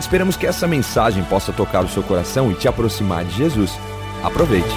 Esperamos 0.00 0.36
que 0.36 0.46
essa 0.46 0.68
mensagem 0.68 1.24
possa 1.24 1.52
tocar 1.52 1.84
o 1.84 1.88
seu 1.88 2.04
coração 2.04 2.52
e 2.52 2.54
te 2.54 2.68
aproximar 2.68 3.24
de 3.24 3.36
Jesus. 3.36 3.72
Aproveite. 4.22 4.68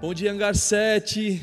Bom 0.00 0.14
dia, 0.14 0.30
Hangar 0.30 0.54
7. 0.54 1.42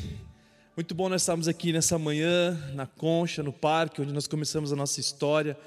Muito 0.74 0.94
bom 0.94 1.10
nós 1.10 1.20
estarmos 1.20 1.46
aqui 1.46 1.74
nessa 1.74 1.98
manhã, 1.98 2.58
na 2.74 2.86
Concha, 2.86 3.42
no 3.42 3.52
parque, 3.52 4.00
onde 4.00 4.14
nós 4.14 4.26
começamos 4.26 4.72
a 4.72 4.76
nossa 4.76 4.98
história. 4.98 5.58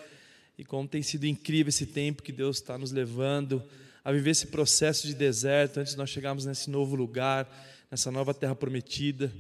E 0.58 0.66
como 0.66 0.88
tem 0.88 1.04
sido 1.04 1.28
incrível 1.28 1.70
esse 1.70 1.86
tempo 1.86 2.24
que 2.24 2.32
Deus 2.32 2.58
está 2.58 2.80
nos 2.80 2.92
levando 2.92 3.64
a 4.04 4.12
viver 4.12 4.32
esse 4.32 4.48
processo 4.48 5.06
de 5.06 5.14
deserto 5.14 5.80
antes 5.80 5.94
de 5.94 6.00
nós 6.00 6.10
chegarmos 6.10 6.46
nesse 6.46 6.70
novo 6.70 6.96
lugar, 6.96 7.48
nessa 7.92 8.12
nova 8.12 8.34
terra 8.34 8.56
prometida. 8.56 9.32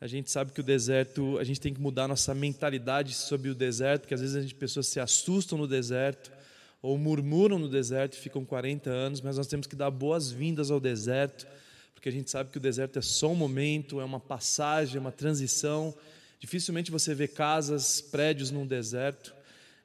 A 0.00 0.06
gente 0.06 0.30
sabe 0.30 0.50
que 0.50 0.60
o 0.60 0.62
deserto, 0.62 1.36
a 1.38 1.44
gente 1.44 1.60
tem 1.60 1.74
que 1.74 1.80
mudar 1.80 2.08
nossa 2.08 2.34
mentalidade 2.34 3.12
sobre 3.12 3.50
o 3.50 3.54
deserto, 3.54 4.02
porque 4.02 4.14
às 4.14 4.22
vezes 4.22 4.34
a 4.34 4.40
gente 4.40 4.54
pessoas 4.54 4.86
se 4.86 4.98
assustam 4.98 5.58
no 5.58 5.68
deserto 5.68 6.32
ou 6.80 6.96
murmuram 6.96 7.58
no 7.58 7.68
deserto 7.68 8.16
ficam 8.16 8.42
40 8.42 8.88
anos, 8.88 9.20
mas 9.20 9.36
nós 9.36 9.46
temos 9.46 9.66
que 9.66 9.76
dar 9.76 9.90
boas-vindas 9.90 10.70
ao 10.70 10.80
deserto, 10.80 11.46
porque 11.94 12.08
a 12.08 12.12
gente 12.12 12.30
sabe 12.30 12.50
que 12.50 12.56
o 12.56 12.60
deserto 12.60 12.98
é 12.98 13.02
só 13.02 13.30
um 13.30 13.34
momento, 13.34 14.00
é 14.00 14.04
uma 14.04 14.18
passagem, 14.18 14.96
é 14.96 15.00
uma 15.00 15.12
transição. 15.12 15.94
Dificilmente 16.38 16.90
você 16.90 17.14
vê 17.14 17.28
casas, 17.28 18.00
prédios 18.00 18.50
num 18.50 18.66
deserto. 18.66 19.34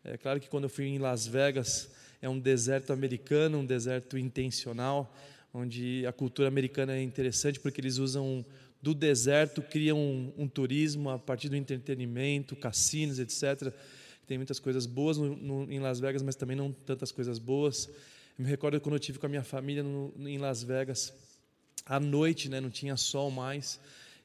É 0.02 0.16
claro 0.16 0.40
que 0.40 0.48
quando 0.48 0.64
eu 0.64 0.70
fui 0.70 0.86
em 0.86 0.98
Las 0.98 1.28
Vegas, 1.28 1.90
é 2.22 2.30
um 2.30 2.40
deserto 2.40 2.94
americano, 2.94 3.58
um 3.58 3.66
deserto 3.66 4.18
intencional, 4.18 5.14
onde 5.54 6.06
a 6.08 6.14
cultura 6.14 6.48
americana 6.48 6.96
é 6.96 7.02
interessante 7.02 7.60
porque 7.60 7.82
eles 7.82 7.98
usam 7.98 8.46
do 8.86 8.94
deserto 8.94 9.64
criam 9.64 9.98
um, 9.98 10.32
um, 10.38 10.48
turismo 10.48 11.10
a 11.10 11.18
partir 11.18 11.50
do 11.50 11.56
entretenimento, 11.56 12.56
cassinos, 12.56 13.18
etc. 13.18 13.74
Tem 14.28 14.38
muitas 14.38 14.60
coisas 14.60 14.86
boas 14.86 15.18
no, 15.18 15.36
no, 15.36 15.72
em 15.72 15.80
Las 15.80 16.00
Vegas, 16.00 16.22
mas 16.22 16.36
também 16.36 16.56
não 16.56 16.72
tantas 16.72 17.12
coisas 17.12 17.40
boas. 17.40 17.90
Eu 18.38 18.46
me 18.46 18.48
recordo 18.48 18.80
quando 18.80 18.94
eu 18.94 19.00
tive 19.00 19.18
com 19.18 19.26
a 19.26 19.30
minha 19.30 19.44
família 19.44 19.82
no, 19.82 20.14
em 20.18 20.38
Las 20.38 20.62
Vegas, 20.62 21.12
à 21.84 22.00
noite, 22.00 22.48
né, 22.48 22.62
não 22.62 22.70
tinha 22.70 22.96
sol 22.96 23.32
mais, 23.32 23.80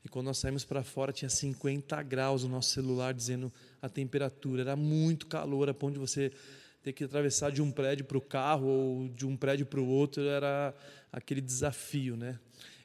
e 0.04 0.10
quando 0.10 0.26
nós 0.26 0.36
saímos 0.36 0.62
para 0.62 0.82
fora 0.82 1.10
tinha 1.10 1.30
50 1.30 2.02
graus 2.02 2.44
o 2.44 2.48
nosso 2.48 2.68
celular 2.68 3.14
dizendo 3.14 3.50
a 3.80 3.88
temperatura, 3.88 4.60
era 4.60 4.76
muito 4.76 5.26
calor, 5.26 5.70
a 5.70 5.74
ponto 5.74 5.94
de 5.94 6.00
você 6.00 6.30
ter 6.82 6.92
que 6.92 7.04
atravessar 7.04 7.50
de 7.50 7.62
um 7.62 7.70
prédio 7.72 8.04
para 8.04 8.18
o 8.18 8.20
carro 8.20 8.66
ou 8.66 9.08
de 9.08 9.26
um 9.26 9.38
prédio 9.38 9.64
para 9.64 9.80
o 9.80 9.86
outro, 9.86 10.22
era 10.22 10.74
aquele 11.10 11.40
desafio, 11.40 12.14
né? 12.14 12.38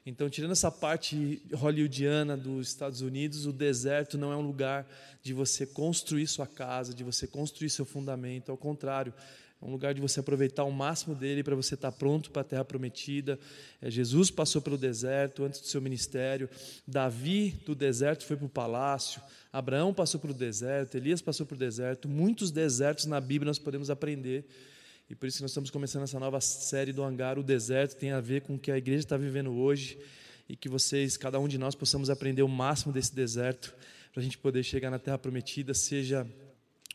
Então, 0.08 0.30
tirando 0.30 0.52
essa 0.52 0.70
parte 0.70 1.42
hollywoodiana 1.52 2.36
dos 2.36 2.68
Estados 2.68 3.00
Unidos, 3.00 3.44
o 3.44 3.52
deserto 3.52 4.16
não 4.16 4.32
é 4.32 4.36
um 4.36 4.46
lugar 4.46 4.88
de 5.20 5.34
você 5.34 5.66
construir 5.66 6.28
sua 6.28 6.46
casa, 6.46 6.94
de 6.94 7.02
você 7.02 7.26
construir 7.26 7.68
seu 7.70 7.84
fundamento. 7.84 8.52
Ao 8.52 8.56
contrário, 8.56 9.12
é 9.60 9.64
um 9.64 9.70
lugar 9.70 9.92
de 9.92 10.00
você 10.00 10.20
aproveitar 10.20 10.62
o 10.62 10.70
máximo 10.70 11.12
dele 11.12 11.42
para 11.42 11.56
você 11.56 11.74
estar 11.74 11.90
pronto 11.90 12.30
para 12.30 12.42
a 12.42 12.44
terra 12.44 12.64
prometida. 12.64 13.36
É, 13.82 13.90
Jesus 13.90 14.30
passou 14.30 14.62
pelo 14.62 14.78
deserto 14.78 15.42
antes 15.42 15.60
do 15.60 15.66
seu 15.66 15.80
ministério. 15.80 16.48
Davi 16.86 17.60
do 17.66 17.74
deserto 17.74 18.24
foi 18.26 18.36
para 18.36 18.46
o 18.46 18.48
palácio. 18.48 19.20
Abraão 19.52 19.92
passou 19.92 20.20
pelo 20.20 20.34
deserto. 20.34 20.94
Elias 20.94 21.20
passou 21.20 21.44
pelo 21.44 21.58
deserto. 21.58 22.08
Muitos 22.08 22.52
desertos 22.52 23.06
na 23.06 23.20
Bíblia 23.20 23.48
nós 23.48 23.58
podemos 23.58 23.90
aprender. 23.90 24.46
E 25.08 25.14
por 25.14 25.26
isso 25.26 25.40
nós 25.40 25.52
estamos 25.52 25.70
começando 25.70 26.02
essa 26.02 26.18
nova 26.18 26.40
série 26.40 26.92
do 26.92 27.04
Hangar, 27.04 27.38
o 27.38 27.42
deserto, 27.42 27.96
tem 27.96 28.10
a 28.10 28.20
ver 28.20 28.40
com 28.40 28.56
o 28.56 28.58
que 28.58 28.72
a 28.72 28.76
igreja 28.76 29.04
está 29.04 29.16
vivendo 29.16 29.52
hoje 29.52 29.96
e 30.48 30.56
que 30.56 30.68
vocês, 30.68 31.16
cada 31.16 31.38
um 31.38 31.46
de 31.46 31.58
nós, 31.58 31.76
possamos 31.76 32.10
aprender 32.10 32.42
o 32.42 32.48
máximo 32.48 32.92
desse 32.92 33.14
deserto 33.14 33.72
para 34.12 34.20
a 34.20 34.24
gente 34.24 34.36
poder 34.36 34.64
chegar 34.64 34.90
na 34.90 34.98
Terra 34.98 35.16
Prometida, 35.16 35.74
seja 35.74 36.26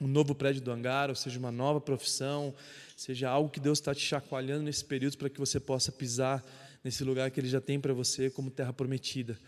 um 0.02 0.08
novo 0.08 0.36
prédio 0.36 0.62
do 0.62 0.72
Hangar, 0.72 1.10
ou 1.10 1.16
seja 1.16 1.40
uma 1.40 1.52
nova 1.54 1.80
profissão, 1.80 2.54
seja 2.98 3.30
algo 3.30 3.50
que 3.50 3.62
Deus 3.62 3.80
está 3.80 3.96
te 3.96 4.02
chacoalhando 4.02 4.64
nesse 4.64 4.84
período 4.84 5.18
para 5.18 5.30
que 5.30 5.40
você 5.40 5.58
possa 5.58 5.90
pisar 5.90 6.44
nesse 6.84 7.06
lugar 7.06 7.32
que 7.32 7.40
Ele 7.40 7.48
já 7.48 7.62
tem 7.62 7.80
para 7.80 7.94
você 7.94 8.30
como 8.30 8.52
Terra 8.52 8.74
Prometida. 8.74 9.40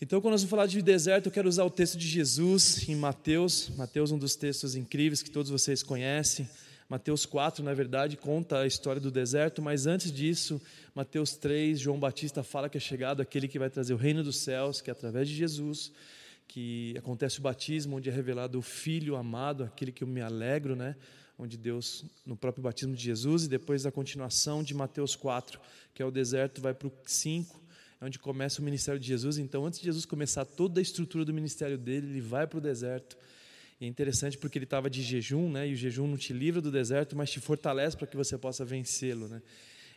Então, 0.00 0.20
quando 0.20 0.32
nós 0.32 0.42
vamos 0.42 0.50
falar 0.50 0.66
de 0.66 0.82
deserto, 0.82 1.26
eu 1.26 1.32
quero 1.32 1.48
usar 1.48 1.64
o 1.64 1.70
texto 1.70 1.96
de 1.96 2.08
Jesus 2.08 2.88
em 2.88 2.96
Mateus, 2.96 3.70
Mateus, 3.76 4.10
um 4.10 4.18
dos 4.18 4.34
textos 4.34 4.74
incríveis 4.74 5.22
que 5.22 5.30
todos 5.30 5.50
vocês 5.50 5.84
conhecem. 5.84 6.48
Mateus 6.88 7.26
4, 7.26 7.64
na 7.64 7.74
verdade, 7.74 8.16
conta 8.16 8.60
a 8.60 8.66
história 8.66 9.00
do 9.00 9.10
deserto, 9.10 9.60
mas 9.60 9.86
antes 9.86 10.12
disso, 10.12 10.60
Mateus 10.94 11.36
3, 11.36 11.80
João 11.80 11.98
Batista 11.98 12.44
fala 12.44 12.68
que 12.68 12.76
é 12.76 12.80
chegado 12.80 13.20
aquele 13.20 13.48
que 13.48 13.58
vai 13.58 13.68
trazer 13.68 13.92
o 13.92 13.96
reino 13.96 14.22
dos 14.22 14.36
céus, 14.36 14.80
que 14.80 14.88
é 14.88 14.92
através 14.92 15.28
de 15.28 15.34
Jesus, 15.34 15.92
que 16.46 16.94
acontece 16.96 17.40
o 17.40 17.42
batismo, 17.42 17.96
onde 17.96 18.08
é 18.08 18.12
revelado 18.12 18.56
o 18.56 18.62
Filho 18.62 19.16
amado, 19.16 19.64
aquele 19.64 19.90
que 19.90 20.04
eu 20.04 20.08
me 20.08 20.20
alegro, 20.20 20.76
né? 20.76 20.94
onde 21.38 21.56
Deus, 21.56 22.04
no 22.24 22.36
próprio 22.36 22.62
batismo 22.62 22.94
de 22.94 23.02
Jesus, 23.02 23.44
e 23.44 23.48
depois 23.48 23.84
a 23.84 23.92
continuação 23.92 24.62
de 24.62 24.72
Mateus 24.72 25.14
4, 25.14 25.60
que 25.92 26.02
é 26.02 26.06
o 26.06 26.10
deserto, 26.10 26.60
vai 26.60 26.72
para 26.72 26.88
o 26.88 26.92
5, 27.04 27.60
é 28.00 28.04
onde 28.04 28.18
começa 28.18 28.60
o 28.60 28.64
ministério 28.64 29.00
de 29.00 29.06
Jesus. 29.06 29.38
Então, 29.38 29.66
antes 29.66 29.80
de 29.80 29.86
Jesus 29.86 30.06
começar 30.06 30.44
toda 30.44 30.80
a 30.80 30.82
estrutura 30.82 31.24
do 31.24 31.34
ministério 31.34 31.76
dele, 31.76 32.06
ele 32.08 32.20
vai 32.20 32.46
para 32.46 32.58
o 32.58 32.60
deserto 32.60 33.16
e 33.80 33.84
é 33.84 33.88
interessante 33.88 34.38
porque 34.38 34.56
ele 34.56 34.64
estava 34.64 34.88
de 34.88 35.02
jejum, 35.02 35.50
né? 35.50 35.68
E 35.68 35.74
o 35.74 35.76
jejum 35.76 36.06
não 36.06 36.16
te 36.16 36.32
livra 36.32 36.62
do 36.62 36.70
deserto, 36.70 37.14
mas 37.14 37.30
te 37.30 37.40
fortalece 37.40 37.96
para 37.96 38.06
que 38.06 38.16
você 38.16 38.38
possa 38.38 38.64
vencê-lo, 38.64 39.28
né? 39.28 39.42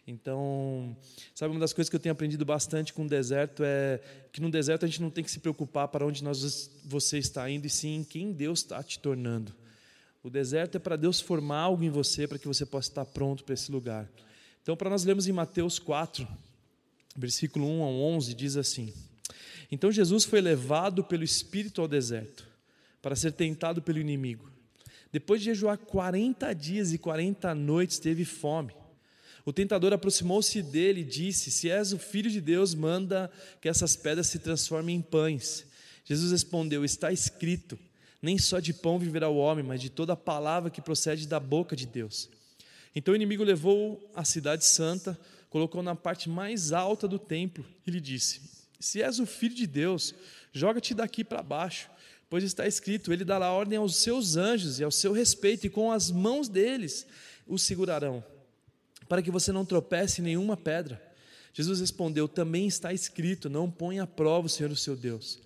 Então, 0.06 0.98
sabe 1.36 1.54
uma 1.54 1.60
das 1.60 1.72
coisas 1.72 1.90
que 1.90 1.96
eu 1.96 2.00
tenho 2.00 2.14
aprendido 2.14 2.44
bastante 2.44 2.92
com 2.92 3.06
o 3.06 3.08
deserto 3.08 3.64
é 3.64 4.02
que 4.34 4.42
no 4.42 4.50
deserto 4.50 4.84
a 4.84 4.88
gente 4.88 5.02
não 5.02 5.12
tem 5.12 5.24
que 5.24 5.30
se 5.30 5.40
preocupar 5.40 5.88
para 5.88 6.06
onde 6.06 6.24
nós, 6.24 6.70
você 6.84 7.20
está 7.20 7.50
indo, 7.50 7.68
e 7.68 7.70
sim 7.70 8.06
quem 8.10 8.34
Deus 8.34 8.60
está 8.60 8.82
te 8.82 9.00
tornando. 9.00 9.54
O 10.24 10.30
deserto 10.30 10.76
é 10.76 10.80
para 10.80 10.96
Deus 10.96 11.22
formar 11.22 11.60
algo 11.60 11.84
em 11.84 11.90
você 11.90 12.28
para 12.28 12.40
que 12.40 12.48
você 12.48 12.66
possa 12.66 12.90
estar 12.90 13.06
pronto 13.06 13.44
para 13.44 13.54
esse 13.54 13.72
lugar. 13.72 14.10
Então, 14.62 14.76
para 14.76 14.90
nós 14.90 15.06
lermos 15.06 15.28
em 15.28 15.32
Mateus 15.32 15.80
4, 15.80 16.28
versículo 17.16 17.66
1 17.68 17.84
ao 17.84 17.94
11, 17.94 18.34
diz 18.34 18.58
assim: 18.58 18.94
Então 19.72 19.92
Jesus 19.92 20.26
foi 20.26 20.42
levado 20.42 21.04
pelo 21.04 21.24
Espírito 21.24 21.82
ao 21.82 21.88
deserto 21.88 22.49
para 23.02 23.16
ser 23.16 23.32
tentado 23.32 23.82
pelo 23.82 24.00
inimigo. 24.00 24.50
Depois 25.12 25.42
de 25.42 25.46
jejuar 25.46 25.78
40 25.78 26.54
dias 26.54 26.94
e 26.94 26.98
40 26.98 27.56
noites, 27.56 27.98
teve 27.98 28.26
fome. 28.26 28.74
O 29.46 29.54
tentador 29.54 29.94
aproximou-se 29.94 30.62
dele 30.62 31.02
e 31.02 31.06
disse: 31.06 31.50
Se 31.50 31.70
és 31.70 31.92
o 31.94 31.98
filho 31.98 32.30
de 32.30 32.40
Deus, 32.40 32.76
manda 32.76 33.32
que 33.60 33.68
essas 33.68 33.96
pedras 33.96 34.28
se 34.28 34.40
transformem 34.40 34.98
em 34.98 35.02
pães. 35.02 35.66
Jesus 36.06 36.32
respondeu: 36.32 36.86
Está 36.86 37.12
escrito: 37.12 37.80
Nem 38.22 38.38
só 38.38 38.60
de 38.60 38.74
pão 38.74 39.00
viverá 39.00 39.28
o 39.28 39.38
homem, 39.38 39.66
mas 39.66 39.82
de 39.82 39.90
toda 39.90 40.14
a 40.14 40.18
palavra 40.18 40.70
que 40.70 40.82
procede 40.82 41.28
da 41.28 41.40
boca 41.40 41.76
de 41.76 41.88
Deus. 41.88 42.30
Então 42.96 43.14
o 43.14 43.16
inimigo 43.16 43.44
levou 43.44 44.12
a 44.14 44.24
cidade 44.24 44.66
santa, 44.66 45.20
colocou 45.50 45.82
na 45.82 45.96
parte 45.96 46.30
mais 46.30 46.72
alta 46.72 47.08
do 47.08 47.18
templo 47.18 47.66
e 47.88 47.90
lhe 47.90 48.02
disse: 48.02 48.42
Se 48.80 49.02
és 49.02 49.20
o 49.20 49.26
filho 49.26 49.56
de 49.56 49.66
Deus, 49.66 50.14
joga-te 50.54 50.94
daqui 50.94 51.24
para 51.24 51.42
baixo 51.42 51.90
Pois 52.30 52.44
está 52.44 52.68
escrito: 52.68 53.12
Ele 53.12 53.26
dará 53.26 53.52
ordem 53.52 53.78
aos 53.78 53.96
seus 53.96 54.36
anjos 54.36 54.80
e 54.80 54.84
ao 54.84 54.92
seu 54.92 55.12
respeito, 55.12 55.66
e 55.66 55.70
com 55.70 55.92
as 55.92 56.12
mãos 56.12 56.48
deles 56.48 57.06
o 57.48 57.58
segurarão, 57.58 58.24
para 59.08 59.22
que 59.22 59.32
você 59.32 59.52
não 59.52 59.66
tropece 59.66 60.22
em 60.22 60.26
nenhuma 60.26 60.56
pedra. 60.56 61.02
Jesus 61.54 61.80
respondeu: 61.80 62.28
Também 62.28 62.68
está 62.68 62.94
escrito: 62.94 63.50
Não 63.50 63.70
ponha 63.70 64.04
à 64.04 64.08
prova 64.08 64.46
o 64.46 64.50
Senhor, 64.50 64.72
o 64.72 64.76
seu 64.76 64.96
Deus. 64.96 65.40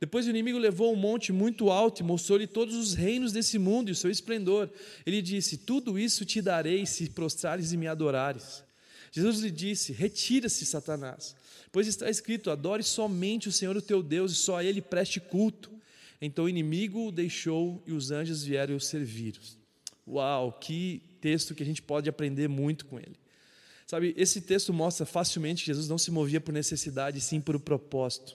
Depois 0.00 0.26
o 0.26 0.30
inimigo 0.30 0.58
levou 0.58 0.92
um 0.92 0.96
monte 0.96 1.32
muito 1.32 1.70
alto 1.70 2.00
e 2.00 2.04
mostrou-lhe 2.04 2.46
todos 2.46 2.74
os 2.74 2.94
reinos 2.94 3.32
desse 3.32 3.58
mundo 3.58 3.88
e 3.88 3.92
o 3.92 3.96
seu 3.96 4.10
esplendor. 4.10 4.70
Ele 5.04 5.20
disse: 5.20 5.58
Tudo 5.58 5.98
isso 5.98 6.24
te 6.24 6.40
darei 6.40 6.86
se 6.86 7.08
prostrares 7.10 7.72
e 7.72 7.76
me 7.76 7.86
adorares. 7.86 8.64
Jesus 9.12 9.40
lhe 9.40 9.50
disse: 9.50 9.92
Retira-se, 9.92 10.64
Satanás, 10.66 11.36
pois 11.70 11.86
está 11.86 12.08
escrito: 12.08 12.50
Adore 12.50 12.82
somente 12.82 13.48
o 13.48 13.52
Senhor, 13.52 13.76
o 13.76 13.82
teu 13.82 14.02
Deus, 14.02 14.32
e 14.32 14.36
só 14.36 14.56
a 14.56 14.64
ele 14.64 14.80
preste 14.80 15.20
culto. 15.20 15.70
Então 16.20 16.44
o 16.44 16.48
inimigo 16.48 17.08
o 17.08 17.12
deixou 17.12 17.82
e 17.86 17.92
os 17.92 18.10
anjos 18.10 18.44
vieram 18.44 18.76
o 18.76 18.80
servir. 18.80 19.38
Uau, 20.06 20.52
que 20.52 21.02
texto 21.20 21.54
que 21.54 21.62
a 21.62 21.66
gente 21.66 21.82
pode 21.82 22.08
aprender 22.08 22.48
muito 22.48 22.84
com 22.86 22.98
ele. 22.98 23.16
Sabe, 23.86 24.14
esse 24.16 24.40
texto 24.40 24.72
mostra 24.72 25.04
facilmente 25.04 25.62
que 25.62 25.66
Jesus 25.66 25.88
não 25.88 25.98
se 25.98 26.10
movia 26.10 26.40
por 26.40 26.52
necessidade, 26.52 27.20
sim 27.20 27.40
por 27.40 27.58
propósito. 27.60 28.34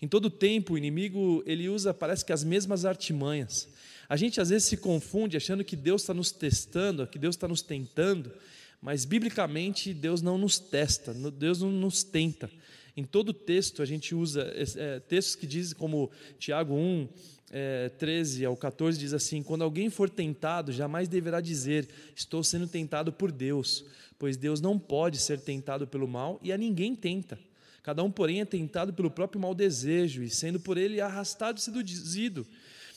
Em 0.00 0.06
todo 0.06 0.30
tempo, 0.30 0.74
o 0.74 0.78
inimigo 0.78 1.42
ele 1.46 1.68
usa, 1.68 1.94
parece 1.94 2.24
que 2.24 2.32
as 2.32 2.44
mesmas 2.44 2.84
artimanhas. 2.84 3.68
A 4.08 4.16
gente 4.16 4.40
às 4.40 4.50
vezes 4.50 4.68
se 4.68 4.76
confunde 4.76 5.36
achando 5.36 5.64
que 5.64 5.74
Deus 5.74 6.02
está 6.02 6.14
nos 6.14 6.30
testando, 6.30 7.06
que 7.06 7.18
Deus 7.18 7.34
está 7.34 7.48
nos 7.48 7.62
tentando, 7.62 8.32
mas 8.80 9.04
biblicamente 9.04 9.92
Deus 9.92 10.22
não 10.22 10.38
nos 10.38 10.58
testa, 10.58 11.12
Deus 11.14 11.60
não 11.60 11.70
nos 11.70 12.04
tenta. 12.04 12.50
Em 12.96 13.04
todo 13.04 13.32
texto 13.32 13.82
a 13.82 13.84
gente 13.84 14.14
usa 14.14 14.50
é, 14.76 15.00
textos 15.00 15.36
que 15.36 15.46
dizem, 15.46 15.76
como 15.76 16.10
Tiago 16.38 16.74
1, 16.74 17.08
é, 17.50 17.88
13 17.90 18.44
ao 18.44 18.56
14, 18.56 18.98
diz 18.98 19.12
assim: 19.12 19.42
Quando 19.42 19.62
alguém 19.62 19.90
for 19.90 20.08
tentado, 20.08 20.72
jamais 20.72 21.06
deverá 21.08 21.40
dizer, 21.40 21.88
Estou 22.14 22.42
sendo 22.42 22.66
tentado 22.66 23.12
por 23.12 23.30
Deus, 23.30 23.84
pois 24.18 24.36
Deus 24.36 24.60
não 24.60 24.78
pode 24.78 25.18
ser 25.18 25.40
tentado 25.40 25.86
pelo 25.86 26.08
mal 26.08 26.40
e 26.42 26.52
a 26.52 26.56
ninguém 26.56 26.94
tenta. 26.94 27.38
Cada 27.82 28.02
um, 28.02 28.10
porém, 28.10 28.40
é 28.40 28.44
tentado 28.44 28.92
pelo 28.92 29.10
próprio 29.10 29.40
mau 29.40 29.54
desejo, 29.54 30.22
e 30.22 30.28
sendo 30.28 30.58
por 30.58 30.76
ele 30.76 31.00
arrastado 31.00 31.58
e 31.58 31.62
seduzido. 31.62 32.44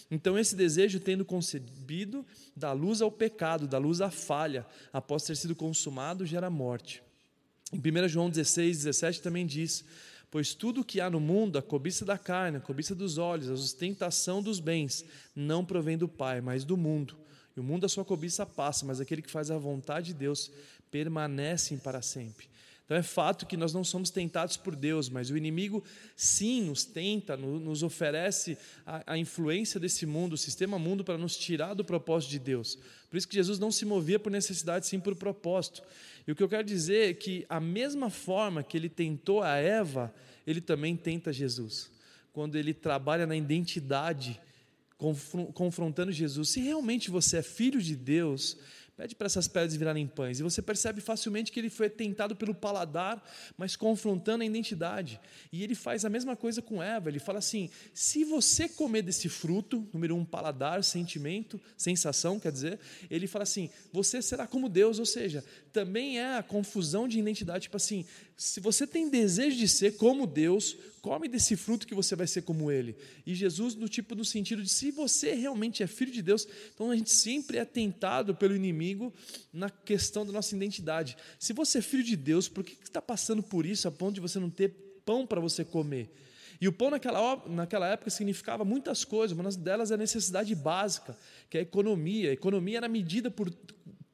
Então, 0.10 0.36
esse 0.40 0.56
desejo, 0.56 1.00
tendo 1.00 1.24
concebido, 1.24 2.26
dá 2.56 2.72
luz 2.72 3.00
ao 3.00 3.12
pecado, 3.12 3.68
dá 3.68 3.78
luz 3.78 4.02
à 4.02 4.10
falha, 4.10 4.66
após 4.92 5.24
ter 5.24 5.38
sido 5.38 5.56
consumado, 5.56 6.26
gera 6.26 6.50
morte. 6.50 7.04
Em 7.72 7.78
1 7.78 8.08
João 8.08 8.30
16, 8.30 8.78
17 8.78 9.22
também 9.22 9.46
diz: 9.46 9.84
Pois 10.32 10.54
tudo 10.54 10.82
o 10.82 10.84
que 10.84 11.00
há 11.00 11.10
no 11.10 11.20
mundo, 11.20 11.58
a 11.58 11.62
cobiça 11.62 12.04
da 12.04 12.18
carne, 12.18 12.58
a 12.58 12.62
cobiça 12.62 12.96
dos 12.96 13.18
olhos, 13.18 13.50
a 13.50 13.54
ostentação 13.54 14.42
dos 14.42 14.60
bens, 14.60 15.06
não 15.36 15.64
provém 15.64 15.98
do 15.98 16.08
Pai, 16.08 16.42
mas 16.42 16.64
do 16.64 16.76
mundo. 16.76 17.16
E 17.56 17.60
o 17.60 17.64
mundo, 17.64 17.86
a 17.86 17.90
sua 17.90 18.06
cobiça 18.06 18.46
passa, 18.46 18.86
mas 18.86 19.00
aquele 19.00 19.22
que 19.22 19.32
faz 19.32 19.52
a 19.52 19.58
vontade 19.58 20.08
de 20.08 20.14
Deus 20.16 20.52
permanece 20.90 21.76
para 21.78 22.02
sempre. 22.02 22.48
Então 22.90 22.98
é 22.98 23.04
fato 23.04 23.46
que 23.46 23.56
nós 23.56 23.72
não 23.72 23.84
somos 23.84 24.10
tentados 24.10 24.58
por 24.58 24.76
Deus, 24.76 25.10
mas 25.10 25.30
o 25.30 25.38
inimigo 25.38 25.84
sim 26.16 26.64
nos 26.64 26.84
tenta, 26.84 27.38
nos 27.38 27.84
oferece 27.84 28.58
a, 28.84 29.14
a 29.14 29.16
influência 29.16 29.80
desse 29.80 30.08
mundo, 30.08 30.34
o 30.34 30.38
sistema 30.38 30.80
mundo, 30.80 31.04
para 31.04 31.16
nos 31.16 31.38
tirar 31.38 31.76
do 31.76 31.86
propósito 31.86 32.32
de 32.32 32.40
Deus. 32.40 32.80
Por 33.08 33.16
isso 33.16 33.28
que 33.28 33.36
Jesus 33.36 33.60
não 33.60 33.72
se 33.72 33.86
movia 33.86 34.18
por 34.18 34.32
necessidade, 34.32 34.88
sim 34.88 35.00
por 35.00 35.16
propósito. 35.16 35.84
E 36.30 36.32
o 36.32 36.36
que 36.36 36.44
eu 36.44 36.48
quero 36.48 36.64
dizer 36.64 37.10
é 37.10 37.14
que, 37.16 37.44
a 37.50 37.60
mesma 37.60 38.12
forma 38.12 38.62
que 38.62 38.78
ele 38.78 38.88
tentou 38.88 39.42
a 39.42 39.56
Eva, 39.56 40.14
ele 40.46 40.62
também 40.62 40.96
tenta 40.96 41.34
Jesus. 41.34 41.90
Quando 42.32 42.56
ele 42.56 42.72
trabalha 42.72 43.26
na 43.26 43.36
identidade, 43.36 44.40
confrontando 45.56 46.12
Jesus. 46.12 46.50
Se 46.50 46.60
realmente 46.60 47.10
você 47.10 47.38
é 47.38 47.42
filho 47.42 47.82
de 47.82 47.96
Deus, 47.96 48.56
Pede 49.00 49.16
para 49.16 49.28
essas 49.28 49.48
pedras 49.48 49.74
virarem 49.78 50.06
pães. 50.06 50.42
E 50.42 50.44
você 50.44 50.62
percebe 50.62 51.00
facilmente 51.00 51.54
que 51.54 51.60
ele 51.62 51.70
foi 51.70 51.90
tentado 51.90 52.36
pelo 52.36 52.54
paladar, 52.54 53.24
mas 53.58 53.78
confrontando 53.78 54.44
a 54.44 54.46
identidade. 54.46 55.22
E 55.54 55.64
ele 55.64 55.74
faz 55.74 56.04
a 56.04 56.10
mesma 56.10 56.36
coisa 56.36 56.62
com 56.62 56.84
Eva. 56.84 57.08
Ele 57.08 57.18
fala 57.18 57.40
assim: 57.40 57.70
se 57.94 58.26
você 58.26 58.68
comer 58.68 59.02
desse 59.02 59.30
fruto, 59.30 59.88
número 59.94 60.18
um, 60.18 60.26
paladar, 60.26 60.84
sentimento, 60.84 61.62
sensação, 61.78 62.42
quer 62.42 62.52
dizer, 62.52 62.78
ele 63.10 63.26
fala 63.26 63.44
assim: 63.44 63.70
você 63.94 64.22
será 64.22 64.46
como 64.46 64.68
Deus. 64.68 65.00
Ou 65.00 65.06
seja, 65.06 65.46
também 65.72 66.20
é 66.20 66.36
a 66.36 66.44
confusão 66.44 67.08
de 67.08 67.18
identidade. 67.20 67.64
Tipo 67.64 67.78
assim, 67.78 68.06
se 68.36 68.60
você 68.60 68.86
tem 68.86 69.10
desejo 69.10 69.56
de 69.56 69.70
ser 69.70 69.96
como 69.96 70.28
Deus, 70.28 70.76
come 71.02 71.28
desse 71.28 71.56
fruto 71.56 71.88
que 71.88 71.96
você 71.96 72.16
vai 72.16 72.28
ser 72.28 72.44
como 72.44 72.72
Ele. 72.72 72.96
E 73.26 73.34
Jesus, 73.34 73.76
no 73.76 73.90
tipo, 73.90 74.16
no 74.16 74.26
sentido 74.26 74.62
de 74.62 74.70
se 74.70 74.92
você 74.92 75.34
realmente 75.34 75.82
é 75.82 75.88
filho 75.88 76.12
de 76.12 76.22
Deus, 76.22 76.48
então 76.74 76.92
a 76.92 76.96
gente 76.96 77.12
sempre 77.12 77.58
é 77.58 77.66
tentado 77.66 78.36
pelo 78.36 78.56
inimigo 78.56 79.14
na 79.52 79.70
questão 79.70 80.26
da 80.26 80.32
nossa 80.32 80.56
identidade. 80.56 81.18
Se 81.40 81.54
você 81.54 81.80
é 81.80 81.82
filho 81.82 82.04
de 82.04 82.16
Deus, 82.16 82.48
por 82.48 82.64
que 82.64 82.78
está 82.84 83.02
passando 83.02 83.42
por 83.42 83.66
isso 83.66 83.88
a 83.88 83.92
ponto 83.92 84.16
de 84.16 84.22
você 84.22 84.40
não 84.40 84.50
ter 84.50 84.70
pão 85.06 85.26
para 85.26 85.40
você 85.40 85.66
comer? 85.66 86.10
E 86.62 86.68
o 86.68 86.74
pão 86.74 86.90
naquela, 86.90 87.42
naquela 87.48 87.88
época 87.88 88.10
significava 88.10 88.66
muitas 88.66 89.06
coisas, 89.06 89.38
uma 89.38 89.50
delas 89.52 89.92
é 89.92 89.94
a 89.94 89.98
necessidade 89.98 90.54
básica, 90.54 91.18
que 91.50 91.58
é 91.58 91.62
a 91.62 91.64
economia. 91.64 92.30
A 92.30 92.34
economia 92.34 92.78
era 92.78 92.90
medida 92.90 93.32
por 93.32 93.50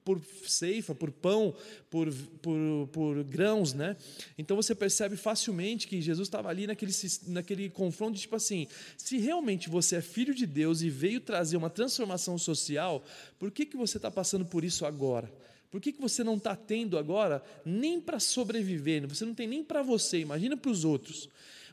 por 0.06 0.22
ceifa, 0.48 0.94
por 0.94 1.12
pão, 1.12 1.54
por, 1.90 2.14
por, 2.42 2.88
por 2.94 3.24
grãos, 3.24 3.74
né? 3.74 3.98
Então 4.38 4.56
você 4.56 4.76
percebe 4.76 5.18
facilmente 5.18 5.88
que 5.88 6.00
Jesus 6.00 6.28
estava 6.28 6.48
ali 6.48 6.68
naquele, 6.68 6.92
naquele 7.28 7.70
confronto 7.72 8.14
de 8.14 8.22
tipo 8.22 8.36
assim: 8.36 8.68
se 8.96 9.18
realmente 9.18 9.68
você 9.68 9.96
é 9.96 10.02
filho 10.02 10.36
de 10.36 10.46
Deus 10.46 10.84
e 10.84 10.90
veio 10.92 11.20
trazer 11.20 11.58
uma 11.58 11.72
transformação 11.72 12.38
social, 12.38 13.04
por 13.40 13.50
que, 13.50 13.66
que 13.66 13.76
você 13.76 13.98
está 13.98 14.12
passando 14.12 14.46
por 14.46 14.64
isso 14.64 14.86
agora? 14.86 15.34
Por 15.72 15.82
que, 15.82 15.92
que 15.92 16.00
você 16.00 16.24
não 16.24 16.36
está 16.36 16.56
tendo 16.56 16.98
agora 16.98 17.44
nem 17.66 18.00
para 18.00 18.20
sobreviver? 18.20 19.06
Você 19.08 19.26
não 19.26 19.34
tem 19.34 19.48
nem 19.48 19.64
para 19.64 19.82
você, 19.82 20.20
imagina 20.20 20.56
para 20.56 20.72
os 20.72 20.86
outros. 20.86 21.28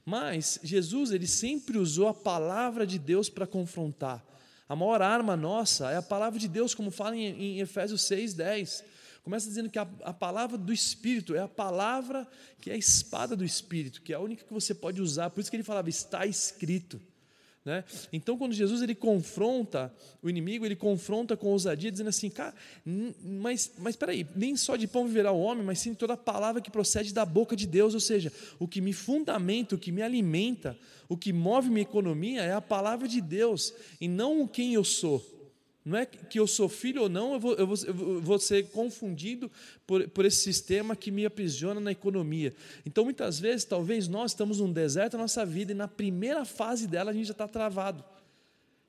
Mas 0.05 0.59
Jesus, 0.65 1.13
ele 1.13 1.27
sempre 1.27 1.79
usou 1.79 2.09
a 2.09 2.15
palavra 2.15 2.87
de 2.87 2.99
Deus 2.99 3.29
para 3.29 3.47
confrontar. 3.47 4.25
A 4.73 4.75
maior 4.75 5.03
arma 5.03 5.37
nossa 5.37 5.91
é 5.91 5.99
a 5.99 6.03
palavra 6.03 6.39
de 6.39 6.49
Deus, 6.49 6.75
como 6.75 6.91
fala 6.91 7.15
em, 7.15 7.27
em 7.27 7.61
Efésios 7.61 8.01
6, 8.05 8.33
10. 8.33 8.85
Começa 9.23 9.47
dizendo 9.47 9.69
que 9.69 9.79
a, 9.79 9.87
a, 10.03 10.15
palavra 10.15 10.57
do 10.57 10.73
Espírito 10.73 11.35
é 11.35 11.41
a 11.41 11.47
palavra 11.47 12.27
que 12.59 12.71
é 12.71 12.73
a 12.73 12.77
espada 12.79 13.37
do 13.37 13.45
Espírito, 13.45 14.01
que 14.01 14.15
é 14.15 14.17
a 14.17 14.19
única 14.19 14.47
que 14.47 14.53
você 14.55 14.75
pode 14.75 15.03
usar. 15.03 15.29
Por 15.29 15.43
isso 15.43 15.51
que 15.51 15.57
ele 15.57 15.63
falava, 15.63 15.91
está 15.91 16.25
escrito. 16.25 16.99
Né? 17.65 17.85
Então, 18.13 18.37
quando 18.37 18.53
Jesus 18.53 18.83
ele 18.83 18.95
confronta 18.95 19.93
o 20.21 20.29
inimigo, 20.29 20.67
ele 20.67 20.75
confronta 20.75 21.37
com 21.37 21.49
ousadia, 21.49 21.93
dizendo 21.93 22.09
assim: 22.09 22.29
cara, 22.29 22.53
mas, 22.85 23.73
mas 23.79 23.95
peraí, 23.95 24.27
nem 24.35 24.57
só 24.57 24.75
de 24.75 24.89
pão 24.89 25.07
viverá 25.07 25.31
o 25.31 25.41
homem, 25.41 25.65
mas 25.65 25.79
sim 25.79 25.95
toda 25.95 26.15
a 26.15 26.17
palavra 26.17 26.61
que 26.61 26.71
procede 26.71 27.15
da 27.15 27.25
boca 27.25 27.55
de 27.55 27.67
Deus, 27.67 27.95
ou 27.95 28.01
seja, 28.01 28.33
o 28.59 28.67
que 28.67 28.81
me 28.81 28.93
fundamenta, 28.93 29.77
o 29.77 29.79
que 29.79 29.93
me 29.93 30.03
alimenta, 30.03 30.77
o 31.09 31.17
que 31.17 31.33
move 31.33 31.71
minha 31.71 31.83
economia 31.83 32.43
é 32.43 32.53
a 32.53 32.61
palavra 32.61 33.07
de 33.07 33.21
Deus 33.21 33.73
e 34.01 34.09
não 34.09 34.47
quem 34.49 34.75
eu 34.75 34.83
sou. 34.83 35.25
Não 35.85 35.99
é 35.99 36.07
que 36.07 36.39
eu 36.39 36.47
sou 36.47 36.69
filho 36.69 37.03
ou 37.03 37.09
não, 37.09 37.35
eu 37.35 37.41
vou, 37.41 37.55
eu 37.55 37.67
vou, 37.67 37.77
eu 37.87 38.21
vou 38.21 38.39
ser 38.39 38.69
confundido 38.69 39.51
por, 39.87 40.09
por 40.11 40.25
esse 40.25 40.39
sistema 40.39 40.95
que 40.95 41.11
me 41.11 41.27
aprisiona 41.27 41.81
na 41.81 41.91
economia. 41.91 42.55
Então, 42.87 43.05
muitas 43.05 43.41
vezes, 43.41 43.65
talvez 43.65 44.07
nós 44.07 44.31
estamos 44.31 44.61
num 44.61 44.73
deserto 44.73 45.15
na 45.15 45.25
nossa 45.25 45.45
vida 45.45 45.73
e 45.73 45.75
na 45.75 45.89
primeira 45.89 46.45
fase 46.45 46.87
dela 46.87 47.11
a 47.11 47.15
gente 47.15 47.27
já 47.27 47.33
está 47.33 47.49
travado 47.49 48.05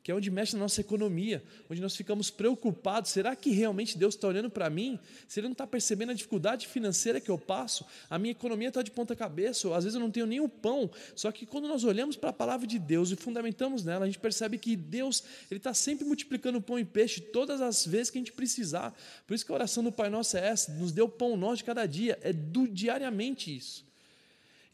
que 0.03 0.11
é 0.11 0.15
onde 0.15 0.29
mexe 0.29 0.53
na 0.53 0.59
nossa 0.59 0.81
economia, 0.81 1.41
onde 1.69 1.81
nós 1.81 1.95
ficamos 1.95 2.29
preocupados: 2.29 3.09
será 3.09 3.35
que 3.35 3.51
realmente 3.51 3.97
Deus 3.97 4.15
está 4.15 4.27
olhando 4.27 4.50
para 4.50 4.69
mim? 4.69 5.00
Se 5.27 5.39
Ele 5.39 5.47
não 5.47 5.53
está 5.53 5.65
percebendo 5.65 6.11
a 6.11 6.13
dificuldade 6.13 6.67
financeira 6.67 7.21
que 7.21 7.31
eu 7.31 7.38
passo, 7.38 7.85
a 8.09 8.19
minha 8.19 8.31
economia 8.31 8.67
está 8.67 8.81
de 8.81 8.91
ponta 8.91 9.15
cabeça, 9.15 9.67
ou 9.67 9.73
às 9.73 9.85
vezes 9.85 9.95
eu 9.95 10.01
não 10.01 10.11
tenho 10.11 10.25
nenhum 10.25 10.50
pão. 10.50 10.91
Só 11.15 11.31
que 11.31 11.45
quando 11.45 11.69
nós 11.69 11.85
olhamos 11.85 12.17
para 12.17 12.31
a 12.31 12.33
palavra 12.33 12.67
de 12.67 12.77
Deus 12.77 13.11
e 13.11 13.15
fundamentamos 13.15 13.85
nela, 13.85 14.04
a 14.04 14.07
gente 14.07 14.19
percebe 14.19 14.57
que 14.57 14.75
Deus 14.75 15.23
ele 15.49 15.59
está 15.59 15.73
sempre 15.73 16.06
multiplicando 16.06 16.61
pão 16.61 16.78
e 16.78 16.83
peixe 16.83 17.21
todas 17.21 17.61
as 17.61 17.85
vezes 17.85 18.09
que 18.09 18.18
a 18.18 18.21
gente 18.21 18.33
precisar. 18.33 18.94
Por 19.25 19.33
isso 19.33 19.45
que 19.45 19.51
a 19.54 19.56
oração 19.56 19.83
do 19.83 19.92
Pai 19.92 20.09
Nosso 20.09 20.35
é 20.35 20.45
essa: 20.45 20.73
nos 20.73 20.92
deu 20.92 21.07
pão 21.07 21.37
nosso 21.37 21.57
de 21.57 21.63
cada 21.63 21.85
dia, 21.85 22.19
é 22.21 22.33
do, 22.33 22.68
diariamente 22.68 23.56
isso. 23.56 23.93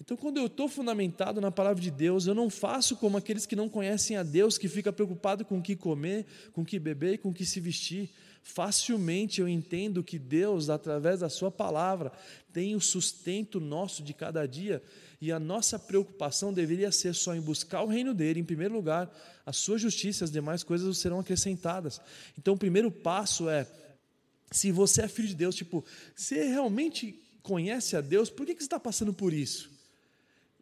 Então, 0.02 0.16
quando 0.16 0.38
eu 0.38 0.46
estou 0.46 0.70
fundamentado 0.70 1.42
na 1.42 1.52
palavra 1.52 1.82
de 1.82 1.92
Deus, 1.92 2.26
eu 2.26 2.34
não 2.34 2.50
faço 2.50 2.96
como 2.96 3.18
aqueles 3.18 3.46
que 3.46 3.56
não 3.56 3.68
conhecem 3.68 4.16
a 4.16 4.24
Deus, 4.24 4.58
que 4.58 4.70
fica 4.70 4.94
preocupado 4.94 5.44
com 5.44 5.60
o 5.60 5.62
que 5.62 5.76
comer, 5.76 6.26
com 6.54 6.62
o 6.62 6.66
que 6.66 6.80
beber 6.80 7.16
e 7.16 7.18
com 7.18 7.30
o 7.30 7.34
que 7.34 7.46
se 7.46 7.60
vestir. 7.60 8.10
Facilmente 8.42 9.42
eu 9.42 9.48
entendo 9.48 10.04
que 10.04 10.18
Deus, 10.18 10.70
através 10.70 11.20
da 11.20 11.30
Sua 11.30 11.52
palavra, 11.52 12.14
tem 12.54 12.76
o 12.76 12.82
sustento 12.82 13.60
nosso 13.60 14.02
de 14.02 14.14
cada 14.14 14.48
dia 14.48 14.82
e 15.22 15.34
a 15.34 15.40
nossa 15.40 15.78
preocupação 15.78 16.54
deveria 16.54 16.92
ser 16.94 17.14
só 17.14 17.36
em 17.36 17.42
buscar 17.42 17.84
o 17.84 17.88
reino 17.88 18.14
dele, 18.14 18.40
em 18.40 18.46
primeiro 18.46 18.74
lugar, 18.74 19.14
a 19.46 19.52
Sua 19.52 19.78
justiça, 19.78 20.24
as 20.24 20.32
demais 20.32 20.64
coisas 20.64 20.98
serão 20.98 21.20
acrescentadas. 21.20 22.00
Então, 22.38 22.54
o 22.54 22.58
primeiro 22.58 22.90
passo 22.90 23.50
é: 23.50 23.68
se 24.50 24.72
você 24.72 25.02
é 25.02 25.08
filho 25.10 25.28
de 25.28 25.36
Deus, 25.36 25.56
tipo, 25.56 25.84
você 26.16 26.48
realmente 26.48 27.22
conhece 27.44 27.98
a 27.98 28.02
Deus, 28.02 28.30
por 28.30 28.46
que 28.46 28.54
você 28.54 28.64
está 28.64 28.80
passando 28.80 29.14
por 29.14 29.34
isso? 29.34 29.79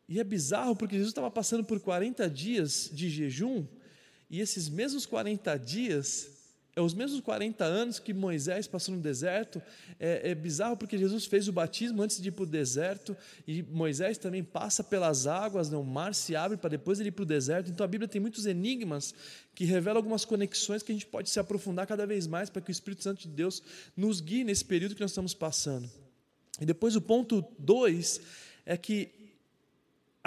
E 0.07 0.19
é 0.19 0.23
bizarro 0.23 0.75
porque 0.75 0.95
Jesus 0.95 1.11
estava 1.11 1.29
passando 1.29 1.63
por 1.63 1.79
40 1.79 2.29
dias 2.29 2.89
de 2.93 3.09
jejum, 3.09 3.65
e 4.29 4.39
esses 4.39 4.69
mesmos 4.69 5.05
40 5.05 5.57
dias, 5.57 6.29
é 6.77 6.81
os 6.81 6.93
mesmos 6.93 7.19
40 7.21 7.65
anos 7.65 7.97
que 7.97 8.13
Moisés 8.13 8.67
passou 8.67 8.93
no 8.93 9.01
deserto. 9.01 9.59
É, 9.99 10.29
é 10.29 10.35
bizarro 10.35 10.77
porque 10.77 10.95
Jesus 10.95 11.25
fez 11.25 11.47
o 11.47 11.51
batismo 11.51 12.03
antes 12.03 12.21
de 12.21 12.27
ir 12.29 12.31
para 12.31 12.43
o 12.43 12.45
deserto, 12.45 13.17
e 13.47 13.63
Moisés 13.63 14.19
também 14.19 14.43
passa 14.43 14.83
pelas 14.83 15.25
águas, 15.25 15.71
né? 15.71 15.77
o 15.77 15.83
mar 15.83 16.13
se 16.13 16.35
abre 16.35 16.55
para 16.55 16.69
depois 16.69 16.99
ele 16.99 17.09
ir 17.09 17.13
para 17.13 17.23
o 17.23 17.25
deserto. 17.25 17.71
Então 17.71 17.83
a 17.83 17.87
Bíblia 17.87 18.07
tem 18.07 18.21
muitos 18.21 18.45
enigmas 18.45 19.15
que 19.55 19.65
revelam 19.65 19.97
algumas 19.97 20.23
conexões 20.23 20.83
que 20.83 20.91
a 20.91 20.95
gente 20.95 21.07
pode 21.07 21.31
se 21.31 21.39
aprofundar 21.39 21.87
cada 21.87 22.05
vez 22.05 22.27
mais 22.27 22.49
para 22.49 22.61
que 22.61 22.69
o 22.69 22.71
Espírito 22.71 23.01
Santo 23.01 23.21
de 23.21 23.29
Deus 23.29 23.63
nos 23.95 24.21
guie 24.21 24.43
nesse 24.43 24.63
período 24.63 24.93
que 24.93 25.01
nós 25.01 25.11
estamos 25.11 25.33
passando. 25.33 25.89
E 26.61 26.65
depois 26.65 26.95
o 26.95 27.01
ponto 27.01 27.43
2 27.57 28.21
é 28.67 28.77
que 28.77 29.26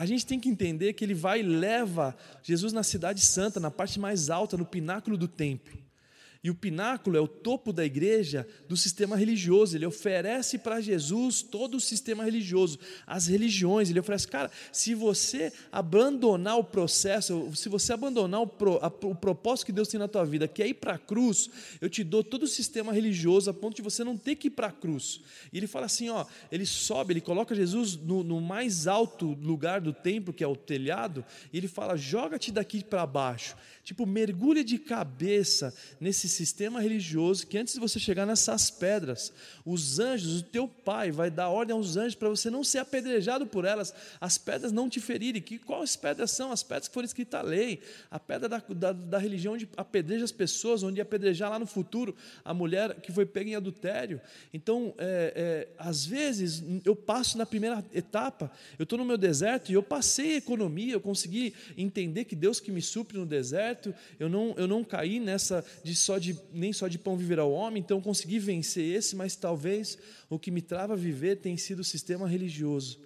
a 0.01 0.07
gente 0.07 0.25
tem 0.25 0.41
que 0.41 0.49
entender 0.49 0.95
que 0.95 1.05
ele 1.05 1.13
vai 1.13 1.41
e 1.41 1.43
leva 1.43 2.17
Jesus 2.43 2.73
na 2.73 2.83
cidade 2.83 3.21
santa, 3.21 3.61
na 3.61 3.71
parte 3.71 4.01
mais 4.01 4.31
alta, 4.31 4.57
no 4.57 4.65
pináculo 4.65 5.15
do 5.15 5.29
templo. 5.29 5.77
E 6.43 6.49
o 6.49 6.55
pináculo 6.55 7.19
é 7.19 7.21
o 7.21 7.29
topo 7.29 7.71
da 7.71 7.85
igreja 7.85 8.49
do 8.67 8.75
sistema 8.75 9.15
religioso. 9.15 9.77
Ele 9.77 9.85
oferece 9.85 10.57
para 10.57 10.81
Jesus 10.81 11.43
todo 11.43 11.77
o 11.77 11.81
sistema 11.81 12.25
religioso, 12.25 12.79
as 13.07 13.27
religiões. 13.27 13.91
Ele 13.91 14.01
oferece, 14.01 14.27
cara, 14.27 14.51
se 14.73 14.95
você 14.95 15.53
abandonar 15.71 16.59
o 16.59 16.65
processo, 16.65 17.51
se 17.55 17.69
você 17.69 17.93
abandonar 17.93 18.41
o, 18.41 18.47
pro, 18.47 18.79
a, 18.79 18.87
o 18.87 19.15
propósito 19.15 19.67
que 19.67 19.73
Deus 19.73 19.89
tem 19.89 20.01
na 20.01 20.09
tua 20.09 20.25
vida, 20.25 20.49
que 20.49 20.63
é 20.63 20.69
ir 20.69 20.75
para 20.75 20.95
a 20.95 20.99
cruz, 20.99 21.51
eu 21.79 21.91
te 21.91 22.03
dou 22.03 22.25
todo 22.25 22.45
o 22.45 22.49
sistema 22.49 22.91
religioso 22.91 23.51
a 23.51 23.55
ponto 23.55 23.77
de 23.77 23.83
você 23.83 24.03
não 24.03 24.17
ter 24.17 24.37
que 24.37 24.47
ir 24.47 24.53
para 24.53 24.69
a 24.69 24.73
cruz. 24.73 25.21
E 25.53 25.59
ele 25.59 25.67
fala 25.67 25.85
assim: 25.85 26.09
ó, 26.09 26.25
ele 26.51 26.65
sobe, 26.65 27.13
ele 27.13 27.21
coloca 27.21 27.55
Jesus 27.55 27.97
no, 27.97 28.25
no 28.25 28.41
mais 28.41 28.87
alto 28.87 29.37
lugar 29.43 29.83
do 29.83 29.93
templo, 29.93 30.33
que 30.33 30.43
é 30.43 30.49
o 30.49 30.57
telhado, 30.57 31.23
e 31.53 31.59
ele 31.59 31.69
fala: 31.69 31.99
joga-te 31.99 32.51
daqui 32.51 32.83
para 32.83 33.05
baixo. 33.05 33.55
Tipo, 33.85 34.07
mergulha 34.07 34.63
de 34.63 34.79
cabeça 34.79 35.75
nesse 36.01 36.30
sistema 36.31 36.81
religioso 36.81 37.47
que 37.47 37.59
antes 37.59 37.75
de 37.75 37.81
você 37.81 37.99
chegar 37.99 38.27
nessas 38.27 38.71
pedras, 38.71 39.33
os 39.65 39.99
anjos, 39.99 40.41
o 40.41 40.43
teu 40.43 40.67
pai 40.67 41.11
vai 41.11 41.31
dar 41.31 41.49
ordem 41.49 41.75
aos 41.75 41.97
anjos 41.97 42.15
para 42.15 42.29
você 42.29 42.49
não 42.51 42.65
ser 42.65 42.79
apedrejado 42.79 43.47
por 43.47 43.65
elas, 43.65 43.95
as 44.21 44.39
pedras 44.39 44.73
não 44.73 44.89
te 44.89 45.01
ferirem. 45.01 45.43
Que, 45.43 45.59
quais 45.59 45.97
pedras 45.97 46.31
são? 46.31 46.53
As 46.53 46.63
pedras 46.63 46.89
que 46.89 46.95
foram 46.95 47.07
escritas 47.07 47.41
a 47.41 47.43
lei, 47.43 47.81
a 48.11 48.19
pedra 48.19 48.49
da, 48.49 48.63
da, 48.69 48.93
da 48.93 49.19
religião 49.19 49.55
onde 49.55 49.69
apedreja 49.77 50.25
as 50.25 50.33
pessoas, 50.33 50.83
onde 50.83 51.01
apedrejar 51.01 51.51
lá 51.51 51.59
no 51.59 51.67
futuro 51.67 52.15
a 52.45 52.55
mulher 52.55 53.01
que 53.01 53.13
foi 53.13 53.27
pega 53.27 53.51
em 53.51 53.55
adultério. 53.55 54.21
Então, 54.53 54.95
é, 54.99 55.33
é, 55.35 55.69
às 55.79 56.07
vezes, 56.07 56.63
eu 56.85 56.95
passo 56.95 57.37
na 57.37 57.45
primeira 57.45 57.85
etapa, 57.93 58.51
eu 58.79 58.85
estou 58.85 58.99
no 58.99 59.05
meu 59.05 59.19
deserto 59.19 59.71
e 59.71 59.75
eu 59.75 59.83
passei 59.83 60.37
economia, 60.37 60.95
eu 60.95 61.01
consegui 61.01 61.55
entender 61.77 62.25
que 62.25 62.37
Deus 62.37 62.61
que 62.61 62.71
me 62.71 62.81
supre 62.81 63.19
no 63.19 63.27
deserto 63.27 63.95
eu 64.19 64.29
não, 64.29 64.55
eu 64.57 64.67
não 64.67 64.85
caí 64.85 65.19
nessa 65.19 65.65
de 65.83 65.95
só 65.95 66.19
de 66.21 66.39
nem 66.53 66.73
só 66.73 66.87
de 66.87 66.99
pão 66.99 67.17
viver 67.17 67.39
ao 67.39 67.51
homem, 67.51 67.81
então 67.81 68.01
consegui 68.01 68.39
vencer 68.39 68.85
esse, 68.85 69.17
mas 69.17 69.35
talvez 69.35 69.99
o 70.29 70.39
que 70.39 70.51
me 70.51 70.63
trava 70.63 70.93
a 70.93 70.97
viver 70.97 71.37
tem 71.37 71.57
sido 71.57 71.81
o 71.81 71.85
sistema 71.85 72.29
religioso, 72.29 73.01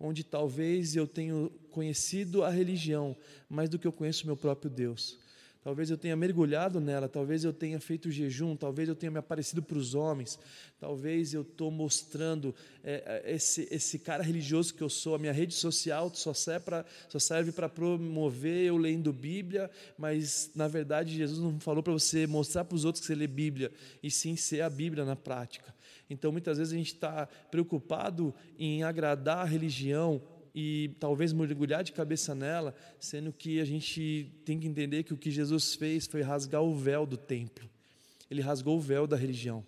onde 0.00 0.24
talvez 0.24 0.96
eu 0.96 1.06
tenha 1.06 1.48
conhecido 1.70 2.42
a 2.42 2.50
religião 2.50 3.16
mais 3.48 3.68
do 3.68 3.78
que 3.78 3.86
eu 3.86 3.92
conheço 3.92 4.24
o 4.24 4.26
meu 4.26 4.36
próprio 4.36 4.70
Deus. 4.70 5.18
Talvez 5.66 5.90
eu 5.90 5.98
tenha 5.98 6.14
mergulhado 6.14 6.80
nela, 6.80 7.08
talvez 7.08 7.42
eu 7.42 7.52
tenha 7.52 7.80
feito 7.80 8.08
jejum, 8.08 8.54
talvez 8.54 8.88
eu 8.88 8.94
tenha 8.94 9.10
me 9.10 9.18
aparecido 9.18 9.60
para 9.60 9.76
os 9.76 9.96
homens, 9.96 10.38
talvez 10.78 11.34
eu 11.34 11.42
estou 11.42 11.72
mostrando 11.72 12.54
é, 12.84 13.22
é, 13.24 13.34
esse, 13.34 13.66
esse 13.68 13.98
cara 13.98 14.22
religioso 14.22 14.72
que 14.72 14.80
eu 14.80 14.88
sou. 14.88 15.16
A 15.16 15.18
minha 15.18 15.32
rede 15.32 15.54
social 15.54 16.08
só 16.14 16.32
serve 16.32 17.50
para 17.50 17.68
promover 17.68 18.66
eu 18.66 18.76
lendo 18.76 19.12
Bíblia, 19.12 19.68
mas 19.98 20.52
na 20.54 20.68
verdade 20.68 21.16
Jesus 21.16 21.40
não 21.40 21.58
falou 21.58 21.82
para 21.82 21.94
você 21.94 22.28
mostrar 22.28 22.64
para 22.64 22.76
os 22.76 22.84
outros 22.84 23.00
que 23.00 23.08
você 23.08 23.16
lê 23.16 23.26
Bíblia, 23.26 23.72
e 24.00 24.08
sim 24.08 24.36
ser 24.36 24.60
a 24.60 24.70
Bíblia 24.70 25.04
na 25.04 25.16
prática. 25.16 25.74
Então 26.08 26.30
muitas 26.30 26.58
vezes 26.58 26.72
a 26.72 26.76
gente 26.76 26.94
está 26.94 27.26
preocupado 27.50 28.32
em 28.56 28.84
agradar 28.84 29.38
a 29.38 29.44
religião 29.44 30.22
e 30.58 30.96
talvez 30.98 31.34
mergulhar 31.34 31.84
de 31.84 31.92
cabeça 31.92 32.34
nela, 32.34 32.74
sendo 32.98 33.30
que 33.30 33.60
a 33.60 33.64
gente 33.66 34.32
tem 34.42 34.58
que 34.58 34.66
entender 34.66 35.02
que 35.02 35.12
o 35.12 35.16
que 35.16 35.30
Jesus 35.30 35.74
fez 35.74 36.06
foi 36.06 36.22
rasgar 36.22 36.62
o 36.62 36.74
véu 36.74 37.04
do 37.04 37.18
templo. 37.18 37.68
Ele 38.30 38.40
rasgou 38.40 38.78
o 38.78 38.80
véu 38.80 39.06
da 39.06 39.16
religião. 39.16 39.62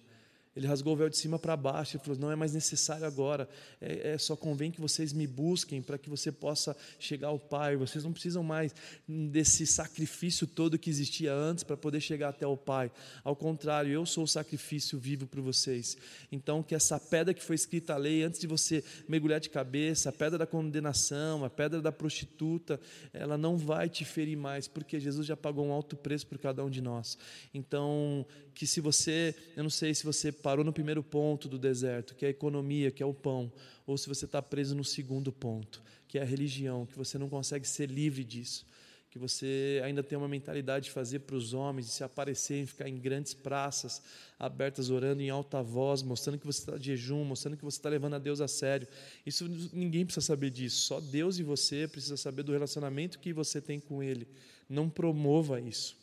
Ele 0.58 0.66
rasgou 0.66 0.94
o 0.94 0.96
véu 0.96 1.08
de 1.08 1.16
cima 1.16 1.38
para 1.38 1.56
baixo 1.56 1.96
e 1.96 2.00
falou: 2.00 2.18
não 2.18 2.32
é 2.32 2.34
mais 2.34 2.52
necessário 2.52 3.06
agora, 3.06 3.48
é, 3.80 4.14
é 4.14 4.18
só 4.18 4.34
convém 4.34 4.72
que 4.72 4.80
vocês 4.80 5.12
me 5.12 5.24
busquem 5.24 5.80
para 5.80 5.96
que 5.96 6.10
você 6.10 6.32
possa 6.32 6.76
chegar 6.98 7.28
ao 7.28 7.38
Pai. 7.38 7.76
Vocês 7.76 8.02
não 8.02 8.12
precisam 8.12 8.42
mais 8.42 8.74
desse 9.06 9.64
sacrifício 9.64 10.48
todo 10.48 10.76
que 10.76 10.90
existia 10.90 11.32
antes 11.32 11.62
para 11.62 11.76
poder 11.76 12.00
chegar 12.00 12.30
até 12.30 12.44
o 12.44 12.56
Pai. 12.56 12.90
Ao 13.22 13.36
contrário, 13.36 13.92
eu 13.92 14.04
sou 14.04 14.24
o 14.24 14.26
sacrifício 14.26 14.98
vivo 14.98 15.28
para 15.28 15.40
vocês. 15.40 15.96
Então, 16.32 16.60
que 16.60 16.74
essa 16.74 16.98
pedra 16.98 17.32
que 17.32 17.42
foi 17.42 17.54
escrita 17.54 17.94
a 17.94 17.96
lei, 17.96 18.24
antes 18.24 18.40
de 18.40 18.48
você 18.48 18.82
mergulhar 19.08 19.38
de 19.38 19.50
cabeça, 19.50 20.08
a 20.08 20.12
pedra 20.12 20.38
da 20.38 20.46
condenação, 20.46 21.44
a 21.44 21.50
pedra 21.50 21.80
da 21.80 21.92
prostituta, 21.92 22.80
ela 23.12 23.38
não 23.38 23.56
vai 23.56 23.88
te 23.88 24.04
ferir 24.04 24.36
mais, 24.36 24.66
porque 24.66 24.98
Jesus 24.98 25.24
já 25.24 25.36
pagou 25.36 25.64
um 25.64 25.72
alto 25.72 25.96
preço 25.96 26.26
por 26.26 26.36
cada 26.36 26.64
um 26.64 26.68
de 26.68 26.80
nós. 26.80 27.16
Então, 27.54 28.26
que 28.58 28.66
se 28.66 28.80
você, 28.80 29.36
eu 29.56 29.62
não 29.62 29.70
sei 29.70 29.94
se 29.94 30.04
você 30.04 30.32
parou 30.48 30.64
no 30.64 30.72
primeiro 30.72 31.02
ponto 31.02 31.46
do 31.46 31.58
deserto, 31.58 32.14
que 32.14 32.24
é 32.24 32.28
a 32.28 32.30
economia, 32.30 32.90
que 32.90 33.02
é 33.02 33.06
o 33.06 33.12
pão, 33.12 33.52
ou 33.86 33.98
se 33.98 34.08
você 34.08 34.24
está 34.24 34.40
preso 34.40 34.74
no 34.74 34.82
segundo 34.82 35.30
ponto, 35.30 35.82
que 36.08 36.18
é 36.18 36.22
a 36.22 36.24
religião, 36.24 36.86
que 36.86 36.96
você 36.96 37.18
não 37.18 37.28
consegue 37.28 37.68
ser 37.68 37.90
livre 37.90 38.24
disso, 38.24 38.64
que 39.10 39.18
você 39.18 39.78
ainda 39.84 40.02
tem 40.02 40.16
uma 40.16 40.26
mentalidade 40.26 40.86
de 40.86 40.90
fazer 40.90 41.18
para 41.18 41.36
os 41.36 41.52
homens, 41.52 41.84
de 41.84 41.92
se 41.92 42.02
aparecer, 42.02 42.64
ficar 42.64 42.88
em 42.88 42.96
grandes 42.96 43.34
praças 43.34 44.00
abertas, 44.38 44.88
orando 44.88 45.20
em 45.20 45.28
alta 45.28 45.62
voz, 45.62 46.02
mostrando 46.02 46.38
que 46.38 46.46
você 46.46 46.60
está 46.60 46.78
de 46.78 46.96
jejum, 46.96 47.24
mostrando 47.24 47.58
que 47.58 47.64
você 47.64 47.76
está 47.76 47.90
levando 47.90 48.14
a 48.14 48.18
Deus 48.18 48.40
a 48.40 48.48
sério. 48.48 48.88
Isso 49.26 49.46
ninguém 49.70 50.06
precisa 50.06 50.24
saber 50.24 50.48
disso, 50.48 50.78
só 50.78 50.98
Deus 50.98 51.38
e 51.38 51.42
você 51.42 51.86
precisa 51.86 52.16
saber 52.16 52.42
do 52.42 52.52
relacionamento 52.52 53.18
que 53.18 53.34
você 53.34 53.60
tem 53.60 53.78
com 53.78 54.02
Ele. 54.02 54.26
Não 54.66 54.88
promova 54.88 55.60
isso. 55.60 55.97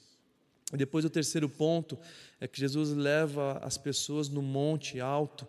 E 0.75 0.77
depois 0.77 1.03
o 1.05 1.09
terceiro 1.09 1.49
ponto 1.49 1.97
é 2.39 2.47
que 2.47 2.59
Jesus 2.59 2.91
leva 2.91 3.59
as 3.63 3.77
pessoas 3.77 4.29
no 4.29 4.41
monte 4.41 4.99
alto, 4.99 5.47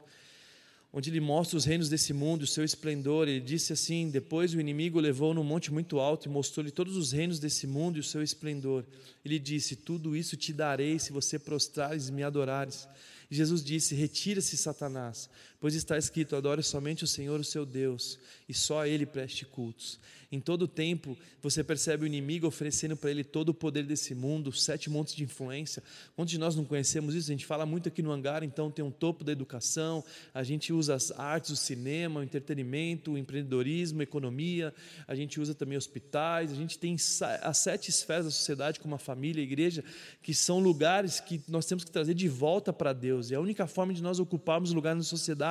onde 0.92 1.10
ele 1.10 1.20
mostra 1.20 1.58
os 1.58 1.64
reinos 1.64 1.88
desse 1.88 2.12
mundo, 2.14 2.42
o 2.42 2.46
seu 2.46 2.64
esplendor. 2.64 3.28
Ele 3.28 3.40
disse 3.40 3.72
assim: 3.72 4.08
Depois 4.08 4.54
o 4.54 4.60
inimigo 4.60 4.98
levou 4.98 5.34
no 5.34 5.44
monte 5.44 5.72
muito 5.72 5.98
alto 5.98 6.26
e 6.26 6.30
mostrou-lhe 6.30 6.70
todos 6.70 6.96
os 6.96 7.12
reinos 7.12 7.38
desse 7.38 7.66
mundo 7.66 7.98
e 7.98 8.00
o 8.00 8.04
seu 8.04 8.22
esplendor. 8.22 8.84
Ele 9.24 9.38
disse: 9.38 9.76
Tudo 9.76 10.16
isso 10.16 10.36
te 10.36 10.52
darei 10.52 10.98
se 10.98 11.12
você 11.12 11.38
prostrares 11.38 12.08
e 12.08 12.12
me 12.12 12.22
adorares. 12.22 12.88
E 13.30 13.34
Jesus 13.34 13.62
disse: 13.62 13.94
Retira-se, 13.94 14.56
Satanás, 14.56 15.28
pois 15.60 15.74
está 15.74 15.96
escrito: 15.96 16.36
Adore 16.36 16.62
somente 16.62 17.04
o 17.04 17.06
Senhor, 17.06 17.38
o 17.40 17.44
seu 17.44 17.64
Deus, 17.64 18.18
e 18.48 18.54
só 18.54 18.82
a 18.82 18.88
Ele 18.88 19.06
preste 19.06 19.44
cultos. 19.44 19.98
Em 20.30 20.40
todo 20.40 20.66
tempo, 20.66 21.16
você 21.40 21.62
percebe 21.62 22.04
o 22.04 22.06
inimigo 22.06 22.46
oferecendo 22.46 22.96
para 22.96 23.10
ele 23.10 23.22
todo 23.22 23.50
o 23.50 23.54
poder 23.54 23.84
desse 23.84 24.14
mundo, 24.14 24.52
sete 24.52 24.90
montes 24.90 25.14
de 25.14 25.22
influência. 25.22 25.82
Quantos 26.16 26.32
de 26.32 26.38
nós 26.38 26.56
não 26.56 26.64
conhecemos 26.64 27.14
isso? 27.14 27.30
A 27.30 27.34
gente 27.34 27.46
fala 27.46 27.64
muito 27.64 27.88
aqui 27.88 28.02
no 28.02 28.10
hangar, 28.10 28.42
então 28.42 28.70
tem 28.70 28.84
um 28.84 28.90
topo 28.90 29.22
da 29.22 29.30
educação, 29.30 30.04
a 30.34 30.42
gente 30.42 30.72
usa 30.72 30.94
as 30.94 31.12
artes, 31.12 31.50
o 31.50 31.56
cinema, 31.56 32.20
o 32.20 32.22
entretenimento, 32.24 33.12
o 33.12 33.18
empreendedorismo, 33.18 34.00
a 34.00 34.02
economia, 34.02 34.74
a 35.06 35.14
gente 35.14 35.40
usa 35.40 35.54
também 35.54 35.78
hospitais, 35.78 36.50
a 36.50 36.56
gente 36.56 36.76
tem 36.76 36.96
as 37.42 37.58
sete 37.58 37.90
esferas 37.90 38.24
da 38.24 38.30
sociedade, 38.30 38.80
como 38.80 38.96
a 38.96 38.98
família, 38.98 39.40
a 39.40 39.44
igreja, 39.44 39.84
que 40.22 40.34
são 40.34 40.58
lugares 40.58 41.20
que 41.20 41.40
nós 41.46 41.66
temos 41.66 41.84
que 41.84 41.90
trazer 41.90 42.14
de 42.14 42.28
volta 42.28 42.72
para 42.72 42.92
Deus. 42.92 43.30
E 43.30 43.34
a 43.34 43.40
única 43.40 43.66
forma 43.66 43.94
de 43.94 44.02
nós 44.02 44.18
ocuparmos 44.18 44.72
lugar 44.72 44.96
na 44.96 45.02
sociedade 45.02 45.45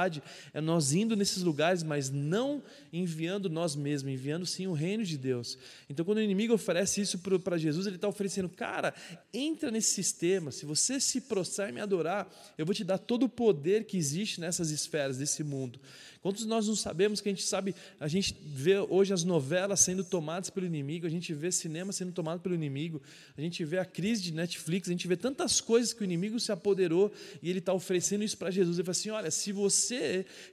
é 0.54 0.62
nós 0.62 0.94
indo 0.94 1.16
nesses 1.16 1.44
lugares, 1.44 1.84
mas 1.84 2.10
não 2.10 2.62
enviando 2.92 3.50
nós 3.50 3.76
mesmos, 3.76 4.12
enviando 4.12 4.46
sim 4.46 4.68
o 4.68 4.74
reino 4.74 5.04
de 5.04 5.18
Deus. 5.18 5.58
Então, 5.90 6.06
quando 6.06 6.20
o 6.20 6.22
inimigo 6.22 6.54
oferece 6.54 7.02
isso 7.02 7.20
para 7.40 7.58
Jesus, 7.58 7.88
ele 7.88 7.96
está 7.96 8.08
oferecendo, 8.08 8.50
cara, 8.50 8.94
entra 9.34 9.72
nesse 9.72 9.94
sistema. 9.94 10.52
Se 10.52 10.66
você 10.66 11.00
se 11.00 11.22
prostrar 11.22 11.70
e 11.70 11.72
me 11.72 11.82
adorar, 11.82 12.28
eu 12.58 12.66
vou 12.66 12.76
te 12.76 12.84
dar 12.84 12.98
todo 12.98 13.24
o 13.24 13.30
poder 13.30 13.86
que 13.86 13.98
existe 13.98 14.40
nessas 14.40 14.72
esferas 14.72 15.18
desse 15.18 15.44
mundo. 15.44 15.80
Quantos 16.26 16.44
nós 16.48 16.68
não 16.68 16.76
sabemos 16.76 17.22
que 17.22 17.30
a 17.30 17.32
gente 17.32 17.44
sabe, 17.44 17.76
a 18.00 18.08
gente 18.08 18.36
vê 18.44 18.80
hoje 18.80 19.14
as 19.14 19.24
novelas 19.24 19.80
sendo 19.82 20.04
tomadas 20.04 20.50
pelo 20.50 20.66
inimigo, 20.66 21.06
a 21.06 21.10
gente 21.10 21.32
vê 21.36 21.52
cinema 21.52 21.94
sendo 21.94 22.12
tomado 22.12 22.40
pelo 22.40 22.56
inimigo, 22.56 23.00
a 23.38 23.42
gente 23.42 23.64
vê 23.64 23.78
a 23.78 23.86
crise 23.86 24.24
de 24.24 24.34
Netflix, 24.34 24.88
a 24.88 24.92
gente 24.92 25.08
vê 25.08 25.16
tantas 25.16 25.62
coisas 25.62 25.94
que 25.94 26.02
o 26.02 26.04
inimigo 26.04 26.40
se 26.40 26.52
apoderou 26.52 27.14
e 27.44 27.50
ele 27.52 27.60
está 27.60 27.74
oferecendo 27.74 28.24
isso 28.24 28.40
para 28.40 28.50
Jesus. 28.50 28.80
Ele 28.80 28.84
fala 28.84 28.92
assim: 28.92 29.10
olha, 29.12 29.30
se 29.30 29.52
você 29.52 29.85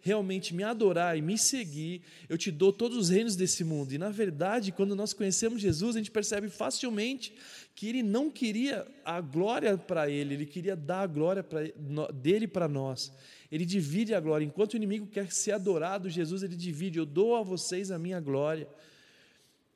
realmente 0.00 0.54
me 0.54 0.62
adorar 0.62 1.16
e 1.16 1.22
me 1.22 1.38
seguir, 1.38 2.02
eu 2.28 2.36
te 2.36 2.50
dou 2.50 2.72
todos 2.72 2.96
os 2.96 3.08
reinos 3.08 3.36
desse 3.36 3.64
mundo. 3.64 3.92
E 3.92 3.98
na 3.98 4.10
verdade, 4.10 4.72
quando 4.72 4.94
nós 4.94 5.12
conhecemos 5.12 5.60
Jesus, 5.60 5.96
a 5.96 5.98
gente 5.98 6.10
percebe 6.10 6.48
facilmente 6.48 7.32
que 7.74 7.88
ele 7.88 8.02
não 8.02 8.30
queria 8.30 8.86
a 9.04 9.20
glória 9.20 9.78
para 9.78 10.10
ele, 10.10 10.34
ele 10.34 10.46
queria 10.46 10.76
dar 10.76 11.02
a 11.02 11.06
glória 11.06 11.42
pra, 11.42 11.60
dele 12.12 12.46
para 12.46 12.68
nós 12.68 13.12
ele 13.52 13.66
divide 13.66 14.14
a 14.14 14.20
glória. 14.20 14.46
Enquanto 14.46 14.72
o 14.72 14.76
inimigo 14.76 15.06
quer 15.06 15.30
ser 15.30 15.52
adorado, 15.52 16.08
Jesus 16.08 16.42
ele 16.42 16.56
divide: 16.56 16.98
eu 16.98 17.04
dou 17.04 17.36
a 17.36 17.42
vocês 17.42 17.90
a 17.90 17.98
minha 17.98 18.18
glória. 18.18 18.66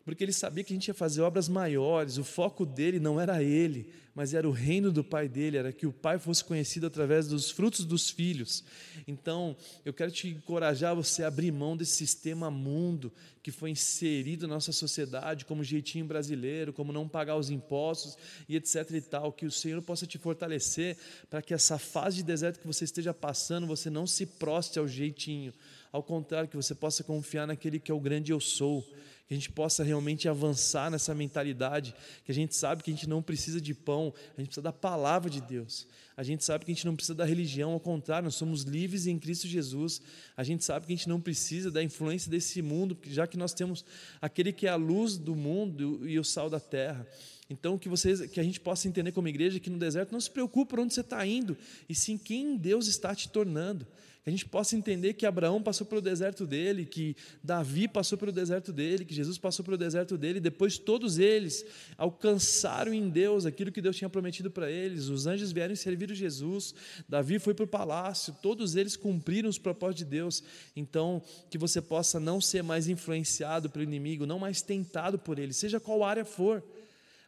Porque 0.06 0.22
ele 0.22 0.32
sabia 0.32 0.62
que 0.62 0.72
a 0.72 0.76
gente 0.76 0.86
ia 0.86 0.94
fazer 0.94 1.20
obras 1.20 1.48
maiores, 1.48 2.16
o 2.16 2.22
foco 2.22 2.64
dele 2.64 3.00
não 3.00 3.20
era 3.20 3.42
ele, 3.42 3.92
mas 4.14 4.34
era 4.34 4.48
o 4.48 4.52
reino 4.52 4.92
do 4.92 5.02
pai 5.02 5.28
dele, 5.28 5.56
era 5.56 5.72
que 5.72 5.84
o 5.84 5.92
pai 5.92 6.16
fosse 6.16 6.44
conhecido 6.44 6.86
através 6.86 7.26
dos 7.26 7.50
frutos 7.50 7.84
dos 7.84 8.08
filhos. 8.08 8.62
Então, 9.04 9.56
eu 9.84 9.92
quero 9.92 10.12
te 10.12 10.28
encorajar 10.28 10.94
você 10.94 11.24
a 11.24 11.26
abrir 11.26 11.50
mão 11.50 11.76
desse 11.76 11.96
sistema 11.96 12.48
mundo 12.52 13.12
que 13.42 13.50
foi 13.50 13.70
inserido 13.70 14.46
na 14.46 14.54
nossa 14.54 14.70
sociedade 14.70 15.44
como 15.44 15.64
jeitinho 15.64 16.04
brasileiro, 16.04 16.72
como 16.72 16.92
não 16.92 17.08
pagar 17.08 17.36
os 17.36 17.50
impostos 17.50 18.16
e 18.48 18.54
etc 18.54 18.88
e 18.92 19.00
tal, 19.00 19.32
que 19.32 19.44
o 19.44 19.50
Senhor 19.50 19.82
possa 19.82 20.06
te 20.06 20.18
fortalecer 20.18 20.96
para 21.28 21.42
que 21.42 21.52
essa 21.52 21.78
fase 21.78 22.18
de 22.18 22.22
deserto 22.22 22.60
que 22.60 22.66
você 22.66 22.84
esteja 22.84 23.12
passando, 23.12 23.66
você 23.66 23.90
não 23.90 24.06
se 24.06 24.24
proste 24.24 24.78
ao 24.78 24.86
jeitinho, 24.86 25.52
ao 25.90 26.02
contrário, 26.02 26.48
que 26.48 26.54
você 26.54 26.76
possa 26.76 27.02
confiar 27.02 27.48
naquele 27.48 27.80
que 27.80 27.90
é 27.90 27.94
o 27.94 27.98
grande 27.98 28.30
eu 28.30 28.38
sou 28.38 28.86
que 29.26 29.34
a 29.34 29.36
gente 29.36 29.50
possa 29.50 29.82
realmente 29.82 30.28
avançar 30.28 30.90
nessa 30.90 31.14
mentalidade, 31.14 31.94
que 32.24 32.30
a 32.30 32.34
gente 32.34 32.54
sabe 32.54 32.82
que 32.82 32.90
a 32.90 32.94
gente 32.94 33.08
não 33.08 33.20
precisa 33.20 33.60
de 33.60 33.74
pão, 33.74 34.14
a 34.36 34.40
gente 34.40 34.48
precisa 34.48 34.62
da 34.62 34.72
palavra 34.72 35.28
de 35.28 35.40
Deus. 35.40 35.86
A 36.16 36.22
gente 36.22 36.44
sabe 36.44 36.64
que 36.64 36.70
a 36.70 36.74
gente 36.74 36.86
não 36.86 36.94
precisa 36.94 37.14
da 37.14 37.24
religião, 37.24 37.72
ao 37.72 37.80
contrário, 37.80 38.24
nós 38.24 38.36
somos 38.36 38.62
livres 38.62 39.06
em 39.06 39.18
Cristo 39.18 39.46
Jesus. 39.46 40.00
A 40.36 40.42
gente 40.42 40.64
sabe 40.64 40.86
que 40.86 40.92
a 40.92 40.96
gente 40.96 41.08
não 41.08 41.20
precisa 41.20 41.70
da 41.70 41.82
influência 41.82 42.30
desse 42.30 42.62
mundo, 42.62 42.96
já 43.04 43.26
que 43.26 43.36
nós 43.36 43.52
temos 43.52 43.84
aquele 44.22 44.52
que 44.52 44.66
é 44.66 44.70
a 44.70 44.76
luz 44.76 45.18
do 45.18 45.34
mundo 45.34 46.08
e 46.08 46.18
o 46.18 46.24
sal 46.24 46.48
da 46.48 46.60
terra. 46.60 47.06
Então, 47.50 47.76
que, 47.76 47.88
vocês, 47.88 48.22
que 48.30 48.40
a 48.40 48.42
gente 48.42 48.58
possa 48.58 48.88
entender 48.88 49.12
como 49.12 49.28
igreja 49.28 49.60
que 49.60 49.70
no 49.70 49.78
deserto 49.78 50.12
não 50.12 50.20
se 50.20 50.30
preocupe 50.30 50.70
por 50.70 50.80
onde 50.80 50.94
você 50.94 51.00
está 51.00 51.24
indo, 51.26 51.56
e 51.88 51.94
sim 51.94 52.16
quem 52.16 52.56
Deus 52.56 52.86
está 52.86 53.14
te 53.14 53.28
tornando. 53.28 53.86
Que 54.26 54.30
a 54.30 54.32
gente 54.32 54.46
possa 54.46 54.74
entender 54.74 55.12
que 55.12 55.24
Abraão 55.24 55.62
passou 55.62 55.86
pelo 55.86 56.00
deserto 56.00 56.44
dele, 56.44 56.84
que 56.84 57.14
Davi 57.44 57.86
passou 57.86 58.18
pelo 58.18 58.32
deserto 58.32 58.72
dele, 58.72 59.04
que 59.04 59.14
Jesus 59.14 59.38
passou 59.38 59.64
pelo 59.64 59.78
deserto 59.78 60.18
dele, 60.18 60.38
e 60.38 60.40
depois 60.40 60.78
todos 60.78 61.20
eles 61.20 61.64
alcançaram 61.96 62.92
em 62.92 63.08
Deus 63.08 63.46
aquilo 63.46 63.70
que 63.70 63.80
Deus 63.80 63.94
tinha 63.94 64.10
prometido 64.10 64.50
para 64.50 64.68
eles. 64.68 65.08
Os 65.10 65.28
anjos 65.28 65.52
vieram 65.52 65.74
e 65.74 65.76
serviram 65.76 66.12
Jesus, 66.12 66.74
Davi 67.08 67.38
foi 67.38 67.54
para 67.54 67.66
o 67.66 67.68
palácio, 67.68 68.34
todos 68.42 68.74
eles 68.74 68.96
cumpriram 68.96 69.48
os 69.48 69.58
propósitos 69.58 70.04
de 70.04 70.10
Deus. 70.10 70.42
Então, 70.74 71.22
que 71.48 71.56
você 71.56 71.80
possa 71.80 72.18
não 72.18 72.40
ser 72.40 72.64
mais 72.64 72.88
influenciado 72.88 73.70
pelo 73.70 73.84
inimigo, 73.84 74.26
não 74.26 74.40
mais 74.40 74.60
tentado 74.60 75.20
por 75.20 75.38
ele, 75.38 75.52
seja 75.52 75.78
qual 75.78 76.02
área 76.02 76.24
for. 76.24 76.64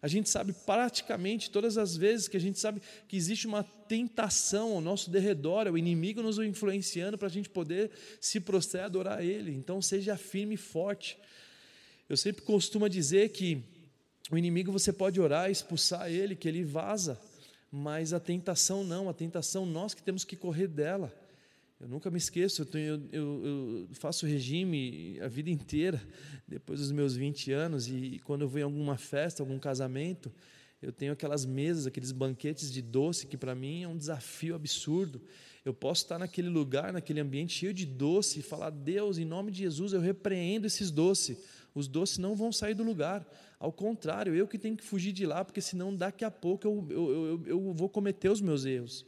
A 0.00 0.08
gente 0.08 0.28
sabe 0.28 0.52
praticamente 0.52 1.50
todas 1.50 1.76
as 1.76 1.96
vezes 1.96 2.28
que 2.28 2.36
a 2.36 2.40
gente 2.40 2.58
sabe 2.58 2.80
que 3.08 3.16
existe 3.16 3.46
uma 3.46 3.64
tentação 3.64 4.72
ao 4.72 4.80
nosso 4.80 5.10
derredor, 5.10 5.66
é 5.66 5.70
o 5.70 5.78
inimigo 5.78 6.22
nos 6.22 6.38
influenciando 6.38 7.18
para 7.18 7.26
a 7.26 7.30
gente 7.30 7.48
poder 7.48 7.90
se 8.20 8.38
prostrar 8.38 8.84
e 8.84 8.86
adorar 8.86 9.24
Ele. 9.24 9.52
Então 9.52 9.82
seja 9.82 10.16
firme 10.16 10.54
e 10.54 10.58
forte. 10.58 11.18
Eu 12.08 12.16
sempre 12.16 12.42
costumo 12.42 12.88
dizer 12.88 13.30
que 13.30 13.62
o 14.30 14.36
inimigo 14.36 14.70
você 14.70 14.92
pode 14.92 15.20
orar, 15.20 15.50
expulsar 15.50 16.10
ele, 16.10 16.36
que 16.36 16.46
ele 16.46 16.62
vaza, 16.62 17.18
mas 17.70 18.12
a 18.12 18.20
tentação 18.20 18.84
não, 18.84 19.08
a 19.08 19.14
tentação 19.14 19.64
nós 19.64 19.94
que 19.94 20.02
temos 20.02 20.24
que 20.24 20.36
correr 20.36 20.68
dela. 20.68 21.12
Eu 21.80 21.86
nunca 21.86 22.10
me 22.10 22.18
esqueço, 22.18 22.62
eu, 22.62 22.66
tenho, 22.66 23.08
eu, 23.12 23.46
eu, 23.46 23.88
faço 23.92 24.26
regime 24.26 25.16
a 25.20 25.28
vida 25.28 25.48
inteira, 25.48 26.02
depois 26.46 26.80
dos 26.80 26.90
meus 26.90 27.14
20 27.14 27.52
anos, 27.52 27.86
e 27.86 28.20
quando 28.24 28.42
eu 28.42 28.48
vou 28.48 28.58
em 28.58 28.64
alguma 28.64 28.96
festa, 28.96 29.44
algum 29.44 29.60
casamento, 29.60 30.32
eu 30.82 30.92
tenho 30.92 31.12
aquelas 31.12 31.46
mesas, 31.46 31.86
aqueles 31.86 32.10
banquetes 32.10 32.72
de 32.72 32.82
doce, 32.82 33.28
que 33.28 33.36
para 33.36 33.54
mim 33.54 33.84
é 33.84 33.88
um 33.88 33.96
desafio 33.96 34.56
absurdo. 34.56 35.22
Eu 35.64 35.72
posso 35.72 36.02
estar 36.02 36.18
naquele 36.18 36.48
lugar, 36.48 36.92
naquele 36.92 37.20
ambiente 37.20 37.52
cheio 37.52 37.72
de 37.72 37.86
doce, 37.86 38.40
e 38.40 38.42
falar: 38.42 38.70
Deus, 38.70 39.16
em 39.16 39.24
nome 39.24 39.52
de 39.52 39.58
Jesus, 39.58 39.92
eu 39.92 40.00
repreendo 40.00 40.66
esses 40.66 40.90
doces. 40.90 41.38
Os 41.74 41.86
doces 41.86 42.18
não 42.18 42.34
vão 42.34 42.50
sair 42.50 42.74
do 42.74 42.82
lugar. 42.82 43.24
Ao 43.60 43.70
contrário, 43.70 44.34
eu 44.34 44.48
que 44.48 44.58
tenho 44.58 44.76
que 44.76 44.84
fugir 44.84 45.12
de 45.12 45.26
lá, 45.26 45.44
porque 45.44 45.60
senão 45.60 45.94
daqui 45.94 46.24
a 46.24 46.30
pouco 46.30 46.66
eu, 46.66 46.86
eu, 46.90 47.14
eu, 47.26 47.42
eu 47.46 47.72
vou 47.72 47.88
cometer 47.88 48.30
os 48.30 48.40
meus 48.40 48.64
erros. 48.64 49.04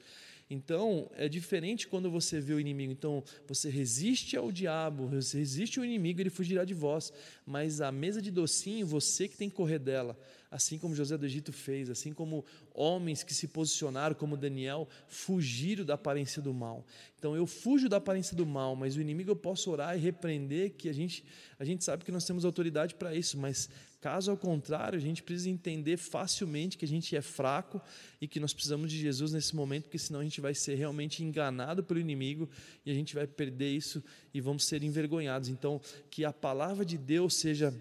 Então, 0.51 1.09
é 1.15 1.29
diferente 1.29 1.87
quando 1.87 2.11
você 2.11 2.41
vê 2.41 2.53
o 2.53 2.61
inimigo. 2.61 2.93
Então, 2.93 3.23
você 3.47 3.71
resiste 3.71 4.37
ao 4.37 4.51
diabo, 4.51 5.07
você 5.07 5.39
resiste 5.39 5.79
ao 5.79 5.85
inimigo, 5.85 6.21
ele 6.21 6.29
fugirá 6.29 6.65
de 6.65 6.75
vós. 6.75 7.13
Mas 7.47 7.81
a 7.81 7.93
mesa 7.93 8.21
de 8.21 8.33
docinho, 8.33 8.85
você 8.85 9.29
que 9.29 9.37
tem 9.37 9.49
que 9.49 9.55
correr 9.55 9.79
dela 9.79 10.19
assim 10.51 10.79
como 10.79 10.95
José 10.97 11.17
do 11.17 11.25
Egito 11.25 11.53
fez, 11.53 11.89
assim 11.89 12.13
como 12.13 12.45
homens 12.75 13.23
que 13.23 13.33
se 13.33 13.47
posicionaram, 13.47 14.17
como 14.17 14.37
Daniel, 14.37 14.89
fugiram 15.07 15.85
da 15.85 15.95
aparência 15.95 16.43
do 16.43 16.53
mal. 16.53 16.85
Então 17.19 17.37
eu 17.37 17.47
fujo 17.47 17.89
da 17.89 17.99
aparência 17.99 18.37
do 18.37 18.45
mal, 18.45 18.75
mas 18.75 18.97
o 18.97 19.01
inimigo 19.01 19.31
eu 19.31 19.37
posso 19.37 19.71
orar 19.71 19.97
e 19.97 20.01
repreender, 20.01 20.73
que 20.73 20.89
a 20.89 20.93
gente, 20.93 21.25
a 21.59 21.65
gente 21.65 21.85
sabe 21.85 22.05
que 22.05 22.11
nós 22.11 22.25
temos 22.25 22.45
autoridade 22.45 22.97
para 22.97 23.15
isso, 23.15 23.39
mas 23.39 23.69
caso 24.01 24.31
ao 24.31 24.37
contrário, 24.37 24.97
a 24.97 25.01
gente 25.01 25.23
precisa 25.23 25.51
entender 25.51 25.97
facilmente 25.97 26.79
que 26.79 26.85
a 26.85 26.89
gente 26.89 27.15
é 27.15 27.21
fraco 27.21 27.81
e 28.21 28.27
que 28.27 28.41
nós 28.41 28.53
precisamos 28.53 28.91
de 28.91 28.99
Jesus 28.99 29.33
nesse 29.33 29.55
momento, 29.55 29.85
porque 29.85 29.99
senão 29.99 30.21
a 30.21 30.25
gente 30.25 30.41
vai 30.41 30.55
ser 30.55 30.75
realmente 30.75 31.23
enganado 31.23 31.85
pelo 31.85 32.01
inimigo 32.01 32.49
e 32.85 32.91
a 32.91 32.95
gente 32.95 33.15
vai 33.15 33.27
perder 33.27 33.71
isso 33.71 34.03
e 34.33 34.41
vamos 34.41 34.65
ser 34.65 34.83
envergonhados. 34.83 35.49
Então, 35.49 35.81
que 36.11 36.25
a 36.25 36.33
palavra 36.33 36.85
de 36.85 36.97
Deus 36.97 37.35
seja 37.35 37.75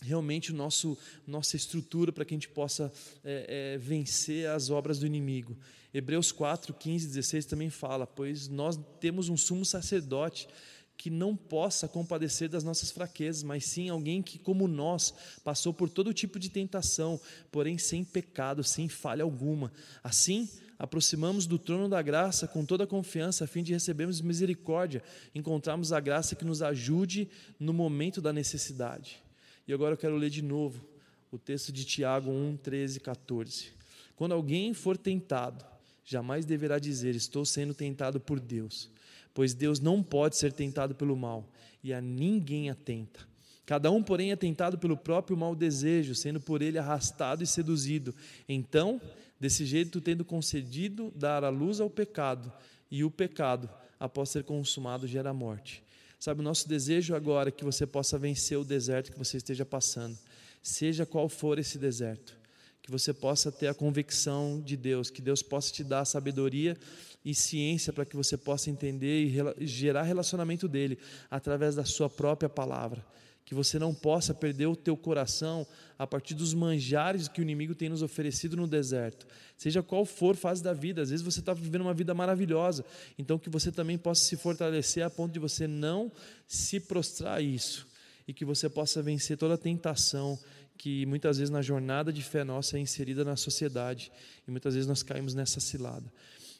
realmente 0.00 0.50
o 0.50 0.54
nosso 0.54 0.98
nossa 1.26 1.54
estrutura 1.54 2.12
para 2.12 2.24
que 2.24 2.34
a 2.34 2.36
gente 2.36 2.48
possa 2.48 2.92
é, 3.22 3.74
é, 3.74 3.78
vencer 3.78 4.48
as 4.48 4.70
obras 4.70 4.98
do 4.98 5.06
inimigo. 5.06 5.56
Hebreus 5.94 6.32
4, 6.32 6.72
15, 6.72 7.06
16 7.08 7.44
também 7.44 7.68
fala, 7.68 8.06
pois 8.06 8.48
nós 8.48 8.80
temos 8.98 9.28
um 9.28 9.36
sumo 9.36 9.64
sacerdote 9.64 10.48
que 10.96 11.10
não 11.10 11.34
possa 11.34 11.88
compadecer 11.88 12.48
das 12.48 12.62
nossas 12.62 12.90
fraquezas, 12.90 13.42
mas 13.42 13.64
sim 13.64 13.88
alguém 13.88 14.22
que, 14.22 14.38
como 14.38 14.68
nós, 14.68 15.12
passou 15.42 15.72
por 15.72 15.88
todo 15.88 16.14
tipo 16.14 16.38
de 16.38 16.48
tentação, 16.48 17.20
porém 17.50 17.76
sem 17.78 18.04
pecado, 18.04 18.62
sem 18.62 18.88
falha 18.88 19.24
alguma. 19.24 19.72
Assim, 20.02 20.48
aproximamos 20.78 21.46
do 21.46 21.58
trono 21.58 21.88
da 21.88 22.00
graça 22.00 22.46
com 22.46 22.64
toda 22.64 22.84
a 22.84 22.86
confiança, 22.86 23.44
a 23.44 23.46
fim 23.46 23.62
de 23.62 23.72
recebermos 23.72 24.20
misericórdia, 24.20 25.02
encontrarmos 25.34 25.92
a 25.92 26.00
graça 26.00 26.36
que 26.36 26.44
nos 26.44 26.62
ajude 26.62 27.28
no 27.58 27.72
momento 27.72 28.20
da 28.20 28.32
necessidade. 28.32 29.22
E 29.66 29.72
agora 29.72 29.94
eu 29.94 29.98
quero 29.98 30.16
ler 30.16 30.30
de 30.30 30.42
novo 30.42 30.84
o 31.30 31.38
texto 31.38 31.72
de 31.72 31.84
Tiago 31.84 32.30
1, 32.30 32.58
13 32.58 33.00
14. 33.00 33.68
Quando 34.14 34.32
alguém 34.32 34.74
for 34.74 34.96
tentado, 34.96 35.64
jamais 36.04 36.44
deverá 36.44 36.78
dizer: 36.78 37.14
Estou 37.14 37.44
sendo 37.44 37.74
tentado 37.74 38.20
por 38.20 38.38
Deus, 38.38 38.90
pois 39.34 39.54
Deus 39.54 39.80
não 39.80 40.02
pode 40.02 40.36
ser 40.36 40.52
tentado 40.52 40.94
pelo 40.94 41.16
mal, 41.16 41.48
e 41.82 41.92
a 41.92 42.00
ninguém 42.00 42.70
atenta. 42.70 43.20
Cada 43.64 43.90
um, 43.90 44.02
porém, 44.02 44.32
é 44.32 44.36
tentado 44.36 44.76
pelo 44.78 44.96
próprio 44.96 45.36
mau 45.36 45.54
desejo, 45.54 46.14
sendo 46.14 46.40
por 46.40 46.62
ele 46.62 46.78
arrastado 46.78 47.42
e 47.42 47.46
seduzido. 47.46 48.14
Então, 48.48 49.00
desse 49.38 49.64
jeito, 49.64 50.00
tendo 50.00 50.24
concedido 50.24 51.12
dar 51.14 51.44
a 51.44 51.48
luz 51.48 51.80
ao 51.80 51.88
pecado, 51.88 52.52
e 52.90 53.04
o 53.04 53.10
pecado, 53.10 53.70
após 53.98 54.28
ser 54.28 54.44
consumado, 54.44 55.06
gera 55.06 55.32
morte. 55.32 55.82
Sabe, 56.18 56.40
o 56.40 56.44
nosso 56.44 56.68
desejo 56.68 57.14
agora 57.14 57.48
é 57.48 57.52
que 57.52 57.64
você 57.64 57.86
possa 57.86 58.18
vencer 58.18 58.58
o 58.58 58.64
deserto 58.64 59.10
que 59.10 59.18
você 59.18 59.38
esteja 59.38 59.64
passando, 59.64 60.18
seja 60.62 61.06
qual 61.06 61.28
for 61.28 61.58
esse 61.58 61.78
deserto. 61.78 62.41
Que 62.82 62.90
você 62.90 63.12
possa 63.12 63.52
ter 63.52 63.68
a 63.68 63.74
convicção 63.74 64.60
de 64.60 64.76
Deus, 64.76 65.08
que 65.08 65.22
Deus 65.22 65.42
possa 65.42 65.72
te 65.72 65.84
dar 65.84 66.04
sabedoria 66.04 66.76
e 67.24 67.34
ciência 67.34 67.92
para 67.92 68.04
que 68.04 68.16
você 68.16 68.36
possa 68.36 68.68
entender 68.68 69.54
e 69.56 69.66
gerar 69.66 70.02
relacionamento 70.02 70.66
dele 70.66 70.98
através 71.30 71.76
da 71.76 71.84
sua 71.84 72.10
própria 72.10 72.48
palavra 72.48 73.04
que 73.44 73.54
você 73.54 73.78
não 73.78 73.92
possa 73.92 74.32
perder 74.32 74.66
o 74.66 74.74
teu 74.76 74.96
coração 74.96 75.66
a 75.98 76.06
partir 76.06 76.34
dos 76.34 76.54
manjares 76.54 77.28
que 77.28 77.40
o 77.40 77.42
inimigo 77.42 77.74
tem 77.74 77.88
nos 77.88 78.02
oferecido 78.02 78.56
no 78.56 78.66
deserto. 78.66 79.26
Seja 79.58 79.82
qual 79.82 80.04
for 80.04 80.36
fase 80.36 80.62
da 80.62 80.72
vida, 80.72 81.02
às 81.02 81.10
vezes 81.10 81.24
você 81.24 81.40
está 81.40 81.52
vivendo 81.52 81.82
uma 81.82 81.94
vida 81.94 82.14
maravilhosa, 82.14 82.84
então 83.18 83.38
que 83.38 83.50
você 83.50 83.70
também 83.70 83.98
possa 83.98 84.24
se 84.24 84.36
fortalecer 84.36 85.04
a 85.04 85.10
ponto 85.10 85.32
de 85.32 85.38
você 85.38 85.66
não 85.66 86.10
se 86.46 86.80
prostrar 86.80 87.38
a 87.38 87.40
isso 87.42 87.86
e 88.26 88.32
que 88.32 88.44
você 88.44 88.68
possa 88.68 89.02
vencer 89.02 89.36
toda 89.36 89.54
a 89.54 89.58
tentação 89.58 90.38
que 90.76 91.06
muitas 91.06 91.38
vezes 91.38 91.50
na 91.50 91.62
jornada 91.62 92.12
de 92.12 92.22
fé 92.22 92.44
nossa 92.44 92.76
é 92.76 92.80
inserida 92.80 93.24
na 93.24 93.36
sociedade 93.36 94.10
e 94.46 94.50
muitas 94.50 94.74
vezes 94.74 94.88
nós 94.88 95.02
caímos 95.02 95.34
nessa 95.34 95.60
cilada. 95.60 96.12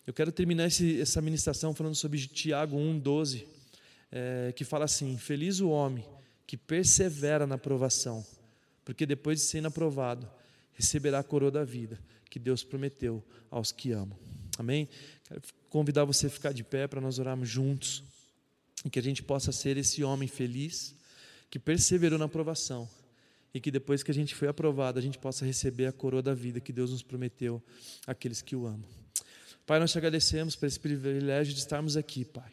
Eu 0.07 0.12
quero 0.12 0.33
terminar 0.33 0.66
esse, 0.66 1.01
essa 1.01 1.20
ministração 1.20 1.75
falando 1.75 1.94
sobre 1.94 2.18
Tiago 2.27 2.77
1,12, 2.77 3.44
é, 4.11 4.48
eh, 4.48 4.53
que 4.53 4.64
fala 4.64 4.85
assim: 4.85 5.16
Feliz 5.16 5.61
o 5.61 5.68
homem 5.70 6.05
que 6.46 6.57
persevera 6.57 7.46
na 7.46 7.57
provação, 7.57 8.25
porque 8.85 9.07
depois 9.07 9.38
de 9.40 9.46
sendo 9.46 9.68
aprovado, 9.68 10.29
receberá 10.72 11.20
a 11.20 11.25
coroa 11.25 11.51
da 11.51 11.64
vida 11.64 11.98
que 12.29 12.38
Deus 12.38 12.64
prometeu 12.64 13.22
aos 13.51 13.70
que 13.70 13.92
amam. 13.92 14.18
Amém? 14.59 14.88
Quero 15.25 15.42
convidar 15.70 16.05
você 16.05 16.27
a 16.27 16.31
ficar 16.31 16.53
de 16.53 16.64
pé 16.64 16.87
para 16.87 17.01
nós 17.01 17.18
orarmos 17.18 17.48
juntos 17.48 18.03
e 18.85 18.90
que 18.90 18.98
a 18.98 19.03
gente 19.03 19.22
possa 19.22 19.53
ser 19.53 19.77
esse 19.77 20.03
homem 20.03 20.29
feliz 20.29 20.94
que 21.51 21.59
perseverou 21.59 22.18
na 22.18 22.25
aprovação 22.25 22.88
e 23.55 23.61
que 23.61 23.71
depois 23.71 24.03
que 24.03 24.11
a 24.11 24.15
gente 24.15 24.35
foi 24.35 24.49
aprovado, 24.49 24.99
a 24.99 25.03
gente 25.03 25.19
possa 25.19 25.45
receber 25.45 25.87
a 25.87 25.93
coroa 25.93 26.23
da 26.23 26.35
vida 26.35 26.61
que 26.61 26.73
Deus 26.73 26.91
nos 26.91 27.03
prometeu 27.03 27.62
àqueles 28.07 28.41
que 28.41 28.57
o 28.57 28.67
amam. 28.67 28.88
Pai, 29.67 29.79
nós 29.79 29.93
te 29.93 29.99
agradecemos 29.99 30.57
por 30.57 30.67
esse 30.67 30.81
privilégio 30.81 31.53
de 31.55 31.61
estarmos 31.61 31.97
aqui, 31.97 32.25
Pai. 32.25 32.51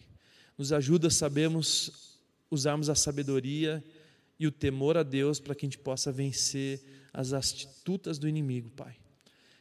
Nos 0.58 0.72
ajuda, 0.74 1.10
sabemos 1.10 2.18
usarmos 2.52 2.90
a 2.90 2.96
sabedoria 2.96 3.84
e 4.40 4.46
o 4.46 4.52
temor 4.52 4.98
a 4.98 5.04
Deus 5.04 5.40
para 5.40 5.56
que 5.56 5.66
a 5.66 5.68
gente 5.68 5.78
possa 5.78 6.12
vencer 6.12 6.82
as 7.14 7.34
astutas 7.34 8.18
do 8.18 8.28
inimigo, 8.28 8.70
Pai. 8.70 8.96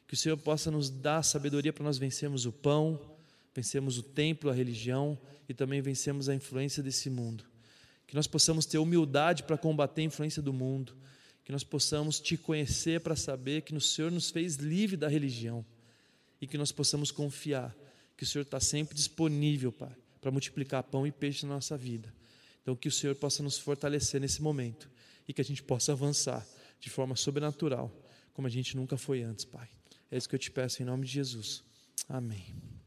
Que 0.07 0.15
o 0.15 0.17
Senhor 0.17 0.37
possa 0.37 0.71
nos 0.71 0.91
dar 0.91 1.23
sabedoria 1.23 1.73
para 1.73 1.85
nós 1.85 1.99
vencermos 1.99 2.47
o 2.47 2.53
pão, 2.53 3.01
vencermos 3.55 3.99
o 3.99 4.03
templo, 4.03 4.51
a 4.51 4.55
religião 4.55 5.19
e 5.49 5.55
também 5.55 5.81
vencermos 5.81 6.29
a 6.29 6.35
influência 6.35 6.83
desse 6.83 7.11
mundo. 7.11 7.45
Que 8.07 8.15
nós 8.15 8.27
possamos 8.27 8.67
ter 8.67 8.79
humildade 8.79 9.43
para 9.43 9.59
combater 9.59 10.03
a 10.03 10.05
influência 10.05 10.41
do 10.41 10.53
mundo. 10.53 10.97
Que 11.49 11.53
nós 11.53 11.65
possamos 11.65 12.21
te 12.21 12.37
conhecer 12.37 13.01
para 13.01 13.17
saber 13.17 13.63
que 13.63 13.75
o 13.75 13.81
Senhor 13.81 14.13
nos 14.13 14.29
fez 14.29 14.57
livre 14.57 14.99
da 14.99 15.09
religião. 15.09 15.65
E 16.43 16.47
que 16.47 16.59
nós 16.59 16.71
possamos 16.71 17.11
confiar 17.11 17.75
que 18.19 18.23
o 18.23 18.27
Senhor 18.27 18.43
está 18.43 18.61
sempre 18.61 18.95
disponível, 18.95 19.73
Pai, 19.73 19.97
para 20.21 20.31
multiplicar 20.31 20.83
pão 20.83 21.07
e 21.07 21.11
peixe 21.11 21.47
na 21.47 21.55
nossa 21.55 21.75
vida. 21.75 22.13
Então, 22.61 22.77
que 22.77 22.87
o 22.87 22.93
Senhor 22.93 23.17
possa 23.17 23.43
nos 23.43 23.59
fortalecer 23.59 24.21
nesse 24.21 24.43
momento 24.43 24.91
e 25.27 25.33
que 25.33 25.41
a 25.41 25.45
gente 25.45 25.63
possa 25.63 25.93
avançar 25.93 26.47
de 26.79 26.91
forma 26.91 27.17
sobrenatural, 27.17 27.91
como 28.35 28.47
a 28.47 28.51
gente 28.51 28.77
nunca 28.77 28.99
foi 28.99 29.23
antes, 29.23 29.47
Pai. 29.47 29.71
É 30.11 30.19
isso 30.19 30.29
que 30.29 30.35
eu 30.35 30.39
te 30.39 30.51
peço 30.51 30.83
em 30.83 30.85
nome 30.85 31.07
de 31.07 31.13
Jesus. 31.13 31.65
Amém. 32.07 32.78